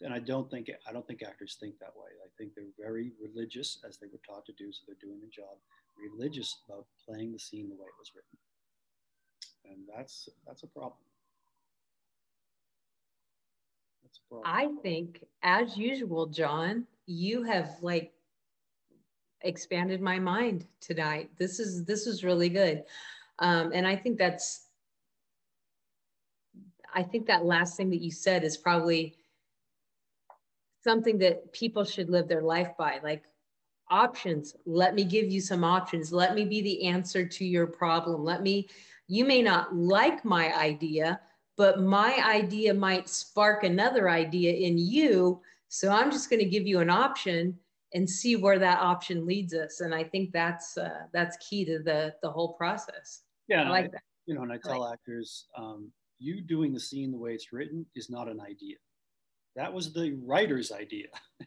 [0.00, 2.10] And I don't think I don't think actors think that way.
[2.24, 5.30] I think they're very religious, as they were taught to do, so they're doing their
[5.30, 5.56] job.
[6.16, 8.38] Religious about playing the scene the way it was written,
[9.64, 11.00] and that's that's a problem.
[14.04, 14.44] That's a problem.
[14.46, 18.12] I think, as usual, John, you have like
[19.40, 21.30] expanded my mind tonight.
[21.38, 22.84] This is this is really good,
[23.40, 24.67] um, and I think that's
[26.94, 29.14] I think that last thing that you said is probably
[30.82, 33.00] something that people should live their life by.
[33.02, 33.24] Like
[33.90, 36.12] options, let me give you some options.
[36.12, 38.24] Let me be the answer to your problem.
[38.24, 38.68] Let me,
[39.06, 41.20] you may not like my idea,
[41.56, 45.40] but my idea might spark another idea in you.
[45.68, 47.58] So I'm just going to give you an option
[47.94, 49.80] and see where that option leads us.
[49.80, 53.22] And I think that's uh, that's key to the the whole process.
[53.48, 54.02] Yeah, I like I, that.
[54.26, 57.52] You know, and I tell like actors, um, you doing the scene the way it's
[57.52, 58.76] written is not an idea.
[59.56, 61.06] That was the writer's idea.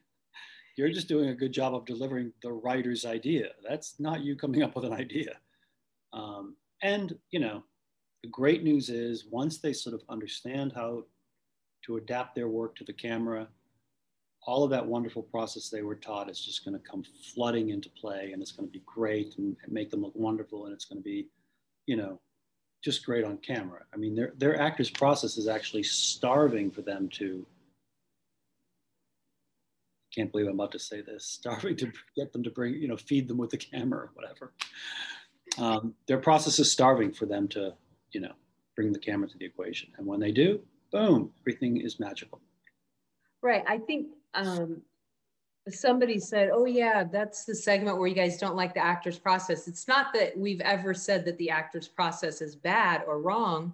[0.77, 3.49] You're just doing a good job of delivering the writer's idea.
[3.67, 5.37] That's not you coming up with an idea.
[6.13, 7.63] Um, and, you know,
[8.23, 11.03] the great news is once they sort of understand how
[11.85, 13.47] to adapt their work to the camera,
[14.43, 17.03] all of that wonderful process they were taught is just going to come
[17.33, 20.73] flooding into play and it's going to be great and make them look wonderful and
[20.73, 21.27] it's going to be,
[21.85, 22.19] you know,
[22.83, 23.81] just great on camera.
[23.93, 27.45] I mean, their their actors' process is actually starving for them to.
[30.13, 31.25] Can't believe I'm about to say this.
[31.25, 34.51] Starving to get them to bring, you know, feed them with the camera or whatever.
[35.57, 37.73] Um, their process is starving for them to,
[38.11, 38.33] you know,
[38.75, 39.89] bring the camera to the equation.
[39.97, 40.59] And when they do,
[40.91, 42.41] boom, everything is magical.
[43.41, 43.63] Right.
[43.67, 44.81] I think um,
[45.69, 49.67] somebody said, Oh, yeah, that's the segment where you guys don't like the actor's process.
[49.67, 53.73] It's not that we've ever said that the actor's process is bad or wrong.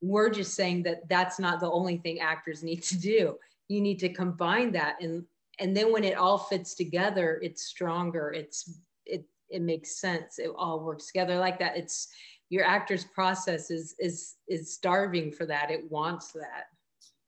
[0.00, 3.36] We're just saying that that's not the only thing actors need to do.
[3.68, 4.96] You need to combine that.
[5.00, 5.24] And,
[5.58, 8.32] and then when it all fits together, it's stronger.
[8.32, 10.38] It's, it, it makes sense.
[10.38, 11.76] It all works together like that.
[11.76, 12.08] It's,
[12.48, 16.66] your actor's process is is is starving for that it wants that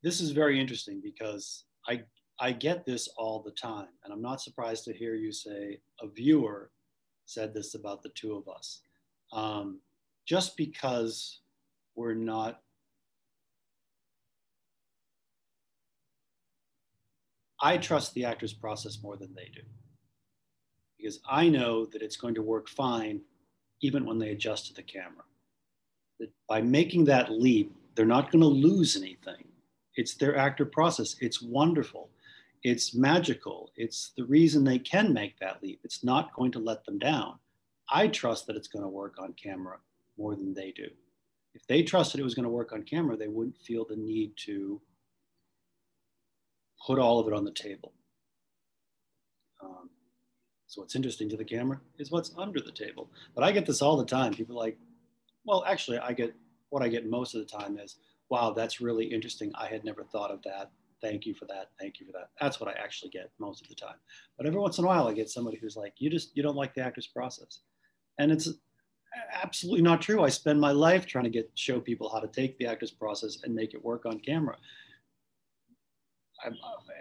[0.02, 2.00] this is very interesting because i
[2.40, 6.08] i get this all the time and i'm not surprised to hear you say a
[6.08, 6.70] viewer
[7.26, 8.80] said this about the two of us
[9.32, 9.80] um,
[10.26, 11.40] just because
[11.94, 12.60] we're not
[17.60, 19.62] I trust the actor's process more than they do
[20.96, 23.20] because I know that it's going to work fine
[23.80, 25.24] even when they adjust to the camera.
[26.18, 29.44] That by making that leap, they're not going to lose anything.
[29.94, 31.16] It's their actor process.
[31.20, 32.10] It's wonderful.
[32.62, 33.70] It's magical.
[33.76, 35.80] It's the reason they can make that leap.
[35.84, 37.38] It's not going to let them down.
[37.88, 39.78] I trust that it's going to work on camera
[40.18, 40.88] more than they do.
[41.54, 44.32] If they trusted it was going to work on camera, they wouldn't feel the need
[44.46, 44.80] to
[46.86, 47.92] put all of it on the table.
[49.62, 49.90] Um,
[50.66, 53.10] so what's interesting to the camera is what's under the table.
[53.34, 54.34] But I get this all the time.
[54.34, 54.76] People like,
[55.44, 56.34] well, actually, I get
[56.70, 57.96] what I get most of the time is,
[58.28, 59.50] wow, that's really interesting.
[59.54, 60.70] I had never thought of that.
[61.00, 61.70] Thank you for that.
[61.78, 62.30] Thank you for that.
[62.40, 63.96] That's what I actually get most of the time.
[64.36, 66.56] But every once in a while, I get somebody who's like, you just you don't
[66.56, 67.60] like the actor's process,
[68.18, 68.48] and it's
[69.32, 70.22] absolutely not true.
[70.22, 73.38] I spend my life trying to get show people how to take the actor's process
[73.44, 74.56] and make it work on camera.
[76.44, 76.50] I,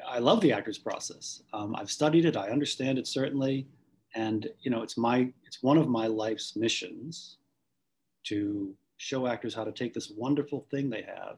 [0.07, 1.43] I love the actor's process.
[1.53, 2.37] Um, I've studied it.
[2.37, 3.67] I understand it certainly,
[4.15, 7.37] and you know, it's my it's one of my life's missions
[8.25, 11.37] to show actors how to take this wonderful thing they have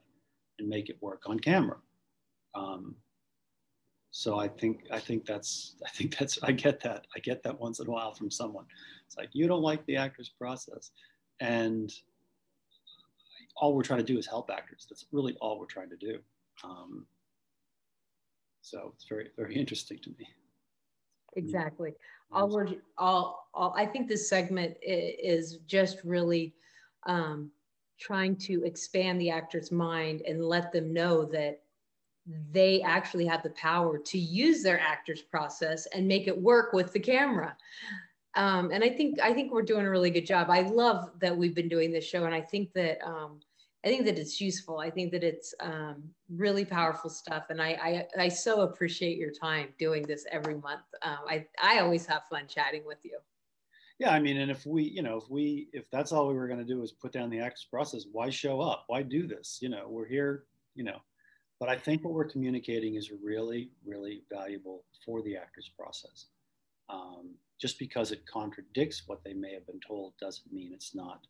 [0.60, 1.78] and make it work on camera.
[2.56, 2.96] Um,
[4.12, 7.60] so I think I think that's I think that's I get that I get that
[7.60, 8.66] once in a while from someone.
[9.06, 10.92] It's like you don't like the actor's process,
[11.40, 11.92] and
[13.60, 14.88] all we're trying to do is help actors.
[14.90, 16.20] That's really all we're trying to do.
[16.64, 17.06] Um,
[18.62, 20.28] so it's very, very interesting to me.
[21.36, 21.94] Exactly.
[22.32, 26.54] All we're, all, all, I think this segment is just really
[27.06, 27.52] um,
[28.00, 31.62] trying to expand the actor's mind and let them know that
[32.52, 36.94] they actually have the power to use their actor's process and make it work with
[36.94, 37.56] the camera.
[38.36, 40.50] Um, and I think I think we're doing a really good job.
[40.50, 43.40] I love that we've been doing this show, and I think that um,
[43.84, 44.78] I think that it's useful.
[44.78, 49.32] I think that it's um, really powerful stuff, and I, I, I so appreciate your
[49.32, 50.84] time doing this every month.
[51.02, 53.18] Um, I I always have fun chatting with you.
[53.98, 56.48] Yeah, I mean, and if we, you know, if we, if that's all we were
[56.48, 58.86] going to do is put down the actors process, why show up?
[58.88, 59.60] Why do this?
[59.62, 61.02] You know, we're here, you know.
[61.60, 66.28] But I think what we're communicating is really, really valuable for the actors process.
[66.90, 71.28] Um, just because it contradicts what they may have been told doesn't mean it's not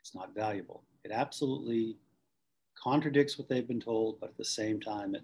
[0.00, 0.84] it's not valuable.
[1.04, 1.96] It absolutely
[2.76, 5.22] contradicts what they've been told, but at the same time, it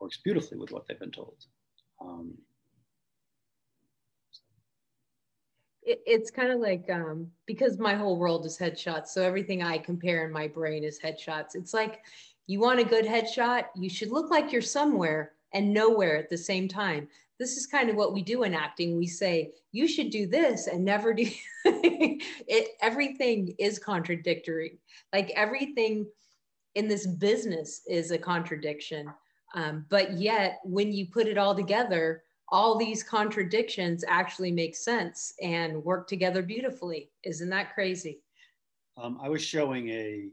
[0.00, 1.36] works beautifully with what they've been told.
[2.00, 2.32] Um,
[5.82, 10.24] it's kind of like um, because my whole world is headshots, so everything I compare
[10.26, 11.54] in my brain is headshots.
[11.54, 12.00] It's like
[12.46, 16.38] you want a good headshot, you should look like you're somewhere and nowhere at the
[16.38, 17.08] same time
[17.40, 18.98] this is kind of what we do in acting.
[18.98, 21.26] We say, you should do this and never do
[21.64, 22.68] it.
[22.82, 24.78] Everything is contradictory.
[25.12, 26.06] Like everything
[26.74, 29.06] in this business is a contradiction.
[29.54, 35.32] Um, but yet, when you put it all together, all these contradictions actually make sense
[35.42, 37.10] and work together beautifully.
[37.24, 38.20] Isn't that crazy?
[38.98, 40.28] Um, I was showing a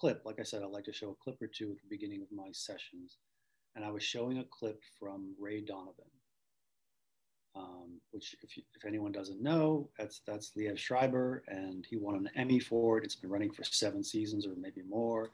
[0.00, 0.22] clip.
[0.24, 2.32] Like I said, I like to show a clip or two at the beginning of
[2.32, 3.18] my sessions.
[3.76, 6.10] And I was showing a clip from Ray Donovan
[7.56, 12.16] um, which if, you, if anyone doesn't know, that's that's Liev Schreiber, and he won
[12.16, 13.04] an Emmy for it.
[13.04, 15.30] It's been running for seven seasons or maybe more,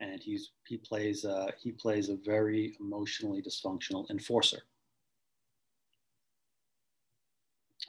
[0.00, 4.62] and he's he plays uh, he plays a very emotionally dysfunctional enforcer.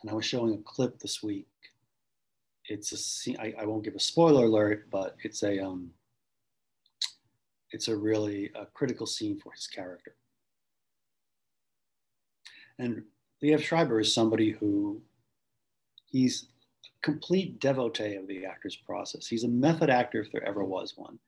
[0.02, 1.48] And I was showing a clip this week.
[2.66, 3.38] It's a scene.
[3.40, 5.92] I, I won't give a spoiler alert, but it's a um,
[7.72, 10.16] it's a really a critical scene for his character.
[12.78, 13.04] And
[13.44, 15.02] Liev Schreiber is somebody who
[16.06, 16.48] he's
[16.86, 19.28] a complete devotee of the actor's process.
[19.28, 21.20] He's a method actor if there ever was one.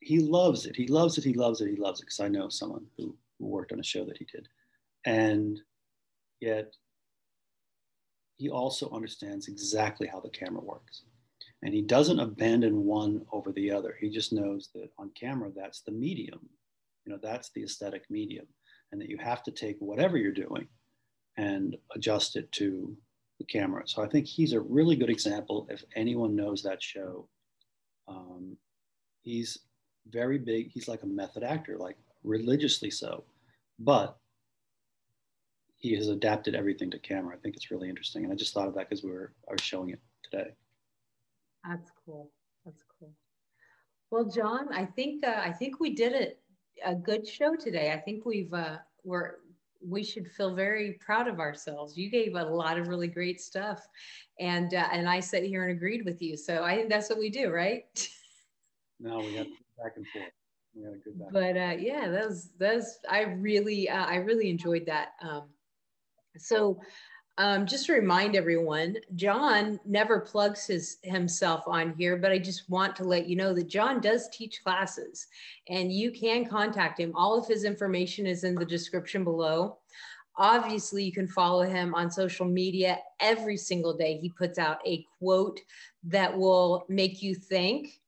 [0.00, 0.76] He loves it.
[0.76, 1.24] He loves it.
[1.24, 1.68] He loves it.
[1.68, 4.24] He loves it because I know someone who, who worked on a show that he
[4.24, 4.48] did.
[5.04, 5.60] And
[6.40, 6.74] yet
[8.36, 11.02] he also understands exactly how the camera works.
[11.62, 13.96] And he doesn't abandon one over the other.
[13.98, 16.40] He just knows that on camera, that's the medium.
[17.04, 18.46] You know, that's the aesthetic medium.
[18.92, 20.68] And that you have to take whatever you're doing
[21.36, 22.96] and adjust it to
[23.38, 23.82] the camera.
[23.86, 25.66] So I think he's a really good example.
[25.70, 27.28] If anyone knows that show,
[28.08, 28.56] um,
[29.22, 29.58] he's
[30.08, 30.70] very big.
[30.70, 33.24] He's like a method actor, like religiously so,
[33.78, 34.16] but
[35.76, 37.34] he has adapted everything to camera.
[37.34, 39.52] I think it's really interesting, and I just thought of that because we were I
[39.52, 40.50] was showing it today.
[41.68, 42.30] That's cool.
[42.64, 43.12] That's cool.
[44.10, 46.40] Well, John, I think uh, I think we did it
[46.84, 47.92] a good show today.
[47.92, 49.36] I think we've uh, we're
[49.86, 51.96] we should feel very proud of ourselves.
[51.96, 53.86] You gave a lot of really great stuff,
[54.40, 56.36] and uh, and I sat here and agreed with you.
[56.36, 57.84] So I think that's what we do, right?
[59.00, 59.46] no, we have
[59.82, 60.30] back and forth.
[60.74, 61.28] We had a good back.
[61.32, 65.10] But uh, yeah, that was that was I really uh, I really enjoyed that.
[65.20, 65.48] Um,
[66.38, 66.80] so
[67.38, 72.68] um, just to remind everyone, John never plugs his himself on here, but I just
[72.70, 75.26] want to let you know that John does teach classes
[75.68, 77.12] and you can contact him.
[77.14, 79.78] All of his information is in the description below.
[80.38, 84.18] Obviously, you can follow him on social media every single day.
[84.18, 85.60] He puts out a quote
[86.04, 88.00] that will make you think,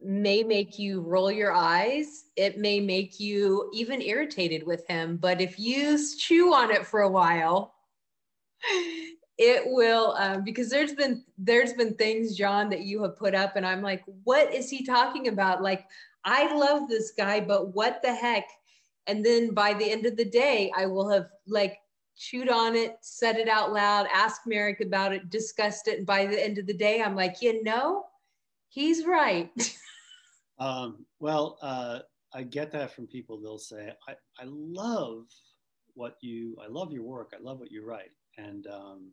[0.00, 2.24] may make you roll your eyes.
[2.36, 5.16] It may make you even irritated with him.
[5.16, 7.74] But if you chew on it for a while,
[9.38, 13.56] it will um, because there's been there's been things john that you have put up
[13.56, 15.62] and i'm like what is he talking about?
[15.62, 15.86] Like
[16.24, 18.44] i love this guy but what the heck?
[19.08, 21.78] And then by the end of the day i will have like
[22.16, 26.26] chewed on it said it out loud asked merrick about it discussed it and by
[26.26, 28.04] the end of the day i'm like you know
[28.68, 29.50] he's right.
[30.58, 32.00] Um, well uh,
[32.32, 33.40] i get that from people.
[33.40, 35.24] They'll say I, I love
[35.94, 37.32] what you i love your work.
[37.34, 39.10] I love what you write and um,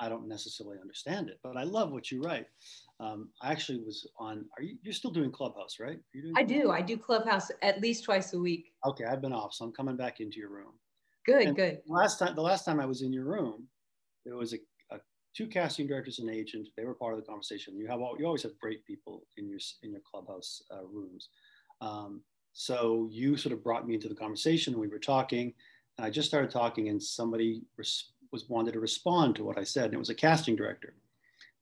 [0.00, 2.46] I don't necessarily understand it, but I love what you write.
[3.00, 4.44] Um, I actually was on.
[4.56, 4.76] Are you?
[4.82, 5.98] You're still doing Clubhouse, right?
[6.12, 6.70] Doing I do.
[6.70, 8.72] I do Clubhouse at least twice a week.
[8.86, 10.72] Okay, I've been off, so I'm coming back into your room.
[11.26, 11.78] Good, and good.
[11.86, 13.66] Last time, the last time I was in your room,
[14.24, 14.58] there was a,
[14.92, 14.98] a
[15.36, 16.68] two casting directors and agent.
[16.76, 17.76] They were part of the conversation.
[17.76, 21.28] You have all, you always have great people in your in your Clubhouse uh, rooms.
[21.80, 24.78] Um, so you sort of brought me into the conversation.
[24.78, 25.54] We were talking,
[25.96, 29.64] and I just started talking, and somebody res- was wanted to respond to what I
[29.64, 30.94] said, and it was a casting director.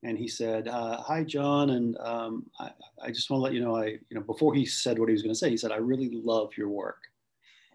[0.03, 3.61] And he said, uh, "Hi, John, and um, I, I, just want to let you
[3.61, 5.71] know, I, you know, before he said what he was going to say, he said,
[5.71, 7.01] I really love your work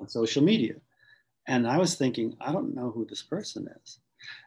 [0.00, 0.74] on social media."
[1.48, 3.98] And I was thinking, I don't know who this person is.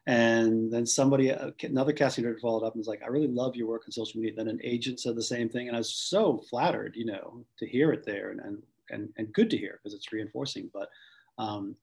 [0.07, 3.55] And then somebody, uh, another casting director followed up and was like, I really love
[3.55, 4.35] your work on social media.
[4.35, 5.67] Then an agent said the same thing.
[5.67, 9.33] And I was so flattered, you know, to hear it there and, and, and, and
[9.33, 10.69] good to hear because it's reinforcing.
[10.73, 10.89] But
[11.37, 11.75] um,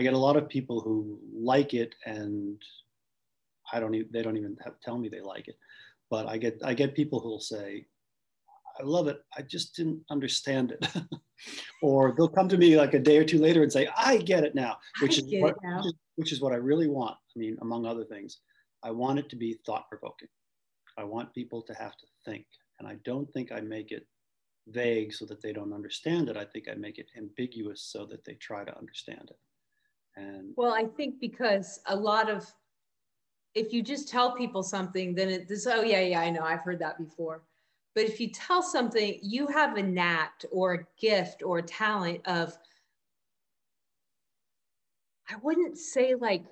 [0.00, 2.56] I get a lot of people who like it and
[3.70, 5.58] I don't even, they don't even have, tell me they like it.
[6.08, 7.84] But I get, I get people who'll say,
[8.80, 9.22] I love it.
[9.36, 10.86] I just didn't understand it.
[11.82, 14.42] or they'll come to me like a day or two later and say, I get
[14.42, 15.82] it now, which, is what, now.
[16.16, 17.16] Which is what I really want.
[17.36, 18.38] I mean, among other things,
[18.82, 20.28] I want it to be thought provoking.
[20.96, 22.46] I want people to have to think.
[22.78, 24.06] And I don't think I make it
[24.66, 26.38] vague so that they don't understand it.
[26.38, 29.36] I think I make it ambiguous so that they try to understand it.
[30.16, 32.46] And well, I think because a lot of
[33.54, 36.62] if you just tell people something, then it this, oh yeah, yeah, I know, I've
[36.62, 37.42] heard that before.
[37.94, 42.20] But if you tell something, you have a knack or a gift or a talent
[42.26, 42.56] of,
[45.28, 46.44] I wouldn't say like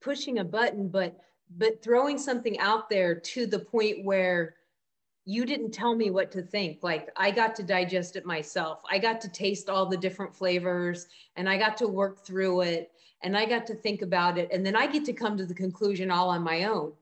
[0.00, 1.16] pushing a button, but
[1.56, 4.56] but throwing something out there to the point where
[5.28, 6.78] you didn't tell me what to think.
[6.80, 8.80] Like I got to digest it myself.
[8.90, 11.06] I got to taste all the different flavors
[11.36, 12.90] and I got to work through it
[13.22, 14.48] and I got to think about it.
[14.50, 16.94] And then I get to come to the conclusion all on my own.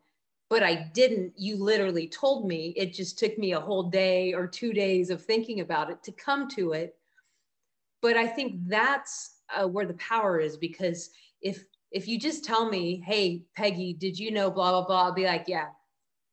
[0.51, 1.35] But I didn't.
[1.37, 2.75] You literally told me.
[2.77, 6.11] It just took me a whole day or two days of thinking about it to
[6.11, 6.97] come to it.
[8.03, 11.11] But I think that's uh, where the power is because
[11.43, 15.13] if if you just tell me, hey, Peggy, did you know blah, blah, blah, I'll
[15.13, 15.69] be like, yeah,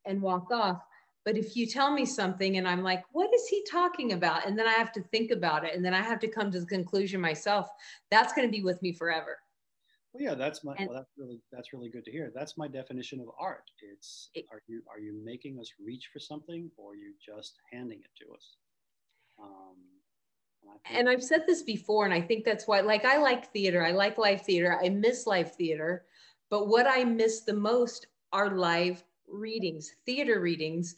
[0.06, 0.82] and walk off
[1.26, 4.46] but if you tell me something and I'm like, what is he talking about?
[4.46, 6.60] And then I have to think about it and then I have to come to
[6.60, 7.70] the conclusion myself,
[8.12, 9.38] that's going to be with me forever.
[10.14, 12.32] Well, yeah, that's my, and, well, that's really, that's really good to hear.
[12.36, 13.64] That's my definition of art.
[13.82, 17.56] It's, it, are you, are you making us reach for something or are you just
[17.72, 18.56] handing it to us?
[19.42, 19.76] Um,
[20.90, 23.92] and I've said this before, and I think that's why, like, I like theater, I
[23.92, 26.06] like live theater, I miss live theater,
[26.50, 30.96] but what I miss the most are live readings, theater readings,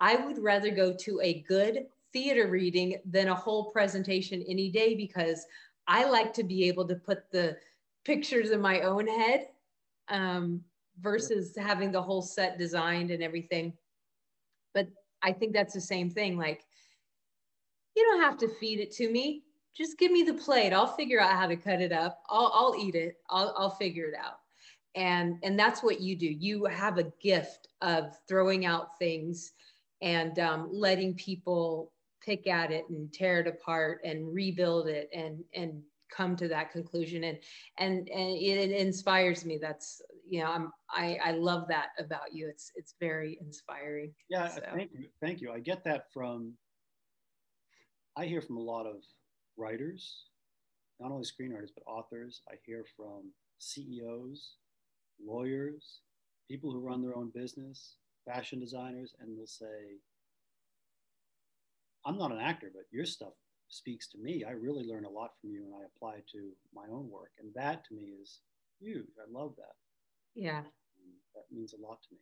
[0.00, 4.94] I would rather go to a good theater reading than a whole presentation any day
[4.94, 5.46] because
[5.86, 7.56] I like to be able to put the
[8.04, 9.48] pictures in my own head
[10.08, 10.62] um,
[11.00, 13.72] versus having the whole set designed and everything.
[14.74, 14.88] But
[15.22, 16.36] I think that's the same thing.
[16.36, 16.64] Like,
[17.96, 19.44] you don't have to feed it to me.
[19.74, 20.72] Just give me the plate.
[20.72, 22.22] I'll figure out how to cut it up.
[22.28, 23.16] I'll, I'll eat it.
[23.30, 24.41] I'll, I'll figure it out
[24.94, 29.52] and and that's what you do you have a gift of throwing out things
[30.02, 35.42] and um, letting people pick at it and tear it apart and rebuild it and
[35.54, 37.38] and come to that conclusion and
[37.78, 42.48] and and it, inspires me that's you know, I'm, I, I love that about you.
[42.48, 44.14] It's, it's very inspiring.
[44.30, 44.48] Yeah.
[44.48, 44.62] So.
[44.74, 45.08] Thank you.
[45.20, 45.52] Thank you.
[45.52, 46.54] I get that from,
[48.16, 48.96] I hear from a lot of
[49.58, 50.24] writers,
[51.00, 52.40] not only screenwriters, but authors.
[52.50, 54.54] I hear from CEOs,
[55.26, 56.00] lawyers,
[56.48, 57.96] people who run their own business,
[58.26, 59.98] fashion designers, and they'll say,
[62.04, 63.32] I'm not an actor, but your stuff
[63.68, 64.44] speaks to me.
[64.46, 67.30] I really learn a lot from you and I apply to my own work.
[67.40, 68.40] And that to me is
[68.80, 69.06] huge.
[69.18, 69.74] I love that.
[70.34, 70.58] Yeah.
[70.58, 72.20] And that means a lot to me.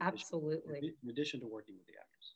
[0.00, 0.78] In Absolutely.
[0.78, 2.34] Addition, in addition to working with the actors.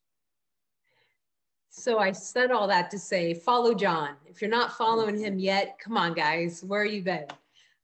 [1.71, 4.11] So I said all that to say, follow John.
[4.27, 6.65] If you're not following him yet, come on, guys.
[6.65, 7.27] Where are you been?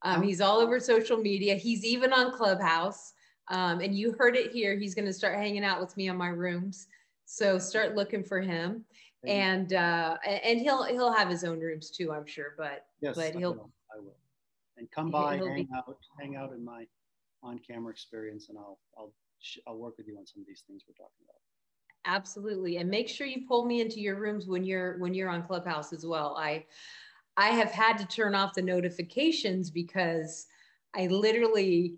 [0.07, 1.57] Um, he's all over social media.
[1.57, 3.15] He's even on Clubhouse.
[3.49, 4.77] Um, and you heard it here.
[4.77, 6.87] He's going to start hanging out with me on my rooms.
[7.25, 8.85] So start looking for him,
[9.27, 12.55] and uh, and he'll he'll have his own rooms too, I'm sure.
[12.57, 13.71] But yes, but he'll I will.
[13.97, 14.17] I will.
[14.77, 16.87] And come by, hang be, out, hang out in my
[17.43, 19.13] on-camera experience, and I'll I'll
[19.67, 21.41] I'll work with you on some of these things we're talking about.
[22.05, 25.43] Absolutely, and make sure you pull me into your rooms when you're when you're on
[25.43, 26.37] Clubhouse as well.
[26.39, 26.65] I
[27.37, 30.47] I have had to turn off the notifications because
[30.95, 31.97] I literally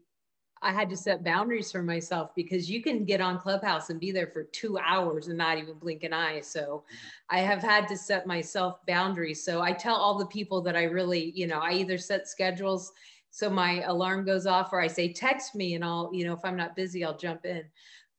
[0.61, 4.11] I had to set boundaries for myself because you can get on Clubhouse and be
[4.11, 6.41] there for two hours and not even blink an eye.
[6.41, 7.37] So mm-hmm.
[7.37, 9.45] I have had to set myself boundaries.
[9.45, 12.93] So I tell all the people that I really, you know, I either set schedules
[13.31, 16.45] so my alarm goes off or I say text me and I'll, you know, if
[16.45, 17.63] I'm not busy, I'll jump in.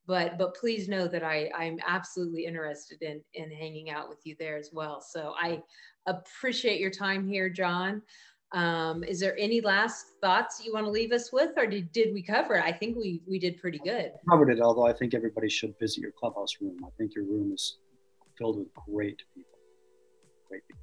[0.06, 4.34] But but please know that I I'm absolutely interested in in hanging out with you
[4.38, 5.00] there as well.
[5.00, 5.62] So I
[6.06, 8.02] appreciate your time here, John.
[8.52, 12.12] Um, is there any last thoughts you want to leave us with, or did, did
[12.12, 12.64] we cover it?
[12.64, 14.12] I think we we did pretty good.
[14.28, 16.78] Covered it, although I think everybody should visit your clubhouse room.
[16.84, 17.78] I think your room is
[18.36, 19.58] filled with great people.
[20.48, 20.80] Great people.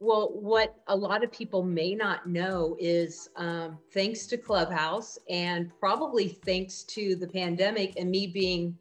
[0.00, 5.70] Well, what a lot of people may not know is um, thanks to Clubhouse and
[5.78, 8.76] probably thanks to the pandemic and me being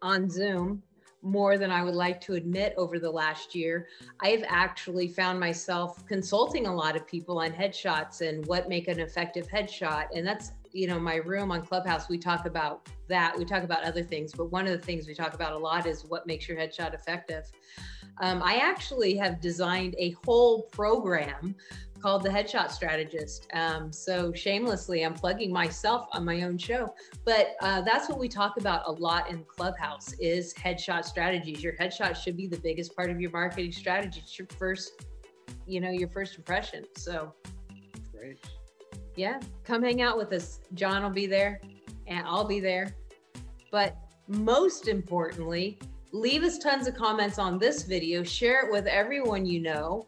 [0.00, 0.82] on Zoom
[1.24, 3.88] more than I would like to admit over the last year.
[4.20, 9.00] I've actually found myself consulting a lot of people on headshots and what make an
[9.00, 10.06] effective headshot.
[10.14, 13.36] And that's, you know, my room on Clubhouse, we talk about that.
[13.36, 15.86] We talk about other things, but one of the things we talk about a lot
[15.86, 17.50] is what makes your headshot effective.
[18.20, 21.56] Um, I actually have designed a whole program
[22.04, 23.46] called The Headshot Strategist.
[23.54, 26.94] Um, so shamelessly, I'm plugging myself on my own show,
[27.24, 31.62] but uh, that's what we talk about a lot in Clubhouse is headshot strategies.
[31.62, 34.20] Your headshot should be the biggest part of your marketing strategy.
[34.22, 35.02] It's your first,
[35.66, 36.84] you know, your first impression.
[36.94, 37.32] So
[38.12, 38.36] great.
[39.16, 40.60] Yeah, come hang out with us.
[40.74, 41.58] John will be there
[42.06, 42.94] and I'll be there.
[43.70, 43.96] But
[44.28, 45.78] most importantly,
[46.12, 50.06] leave us tons of comments on this video, share it with everyone you know.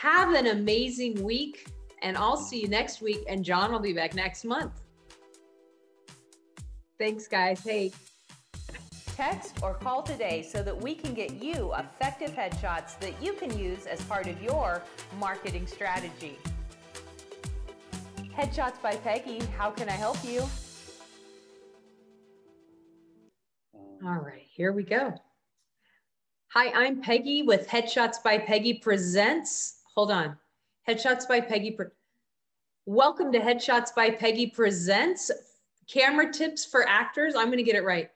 [0.00, 1.68] Have an amazing week,
[2.00, 3.22] and I'll see you next week.
[3.28, 4.80] And John will be back next month.
[6.98, 7.62] Thanks, guys.
[7.62, 7.92] Hey.
[9.14, 13.58] Text or call today so that we can get you effective headshots that you can
[13.58, 14.82] use as part of your
[15.18, 16.38] marketing strategy.
[18.34, 20.40] Headshots by Peggy, how can I help you?
[24.02, 25.12] All right, here we go.
[26.54, 30.34] Hi, I'm Peggy with Headshots by Peggy Presents hold on.
[30.88, 31.76] Headshots by Peggy.
[32.86, 35.30] Welcome to Headshots by Peggy Presents
[35.92, 37.34] Camera Tips for Actors.
[37.36, 38.08] I'm going to get it right.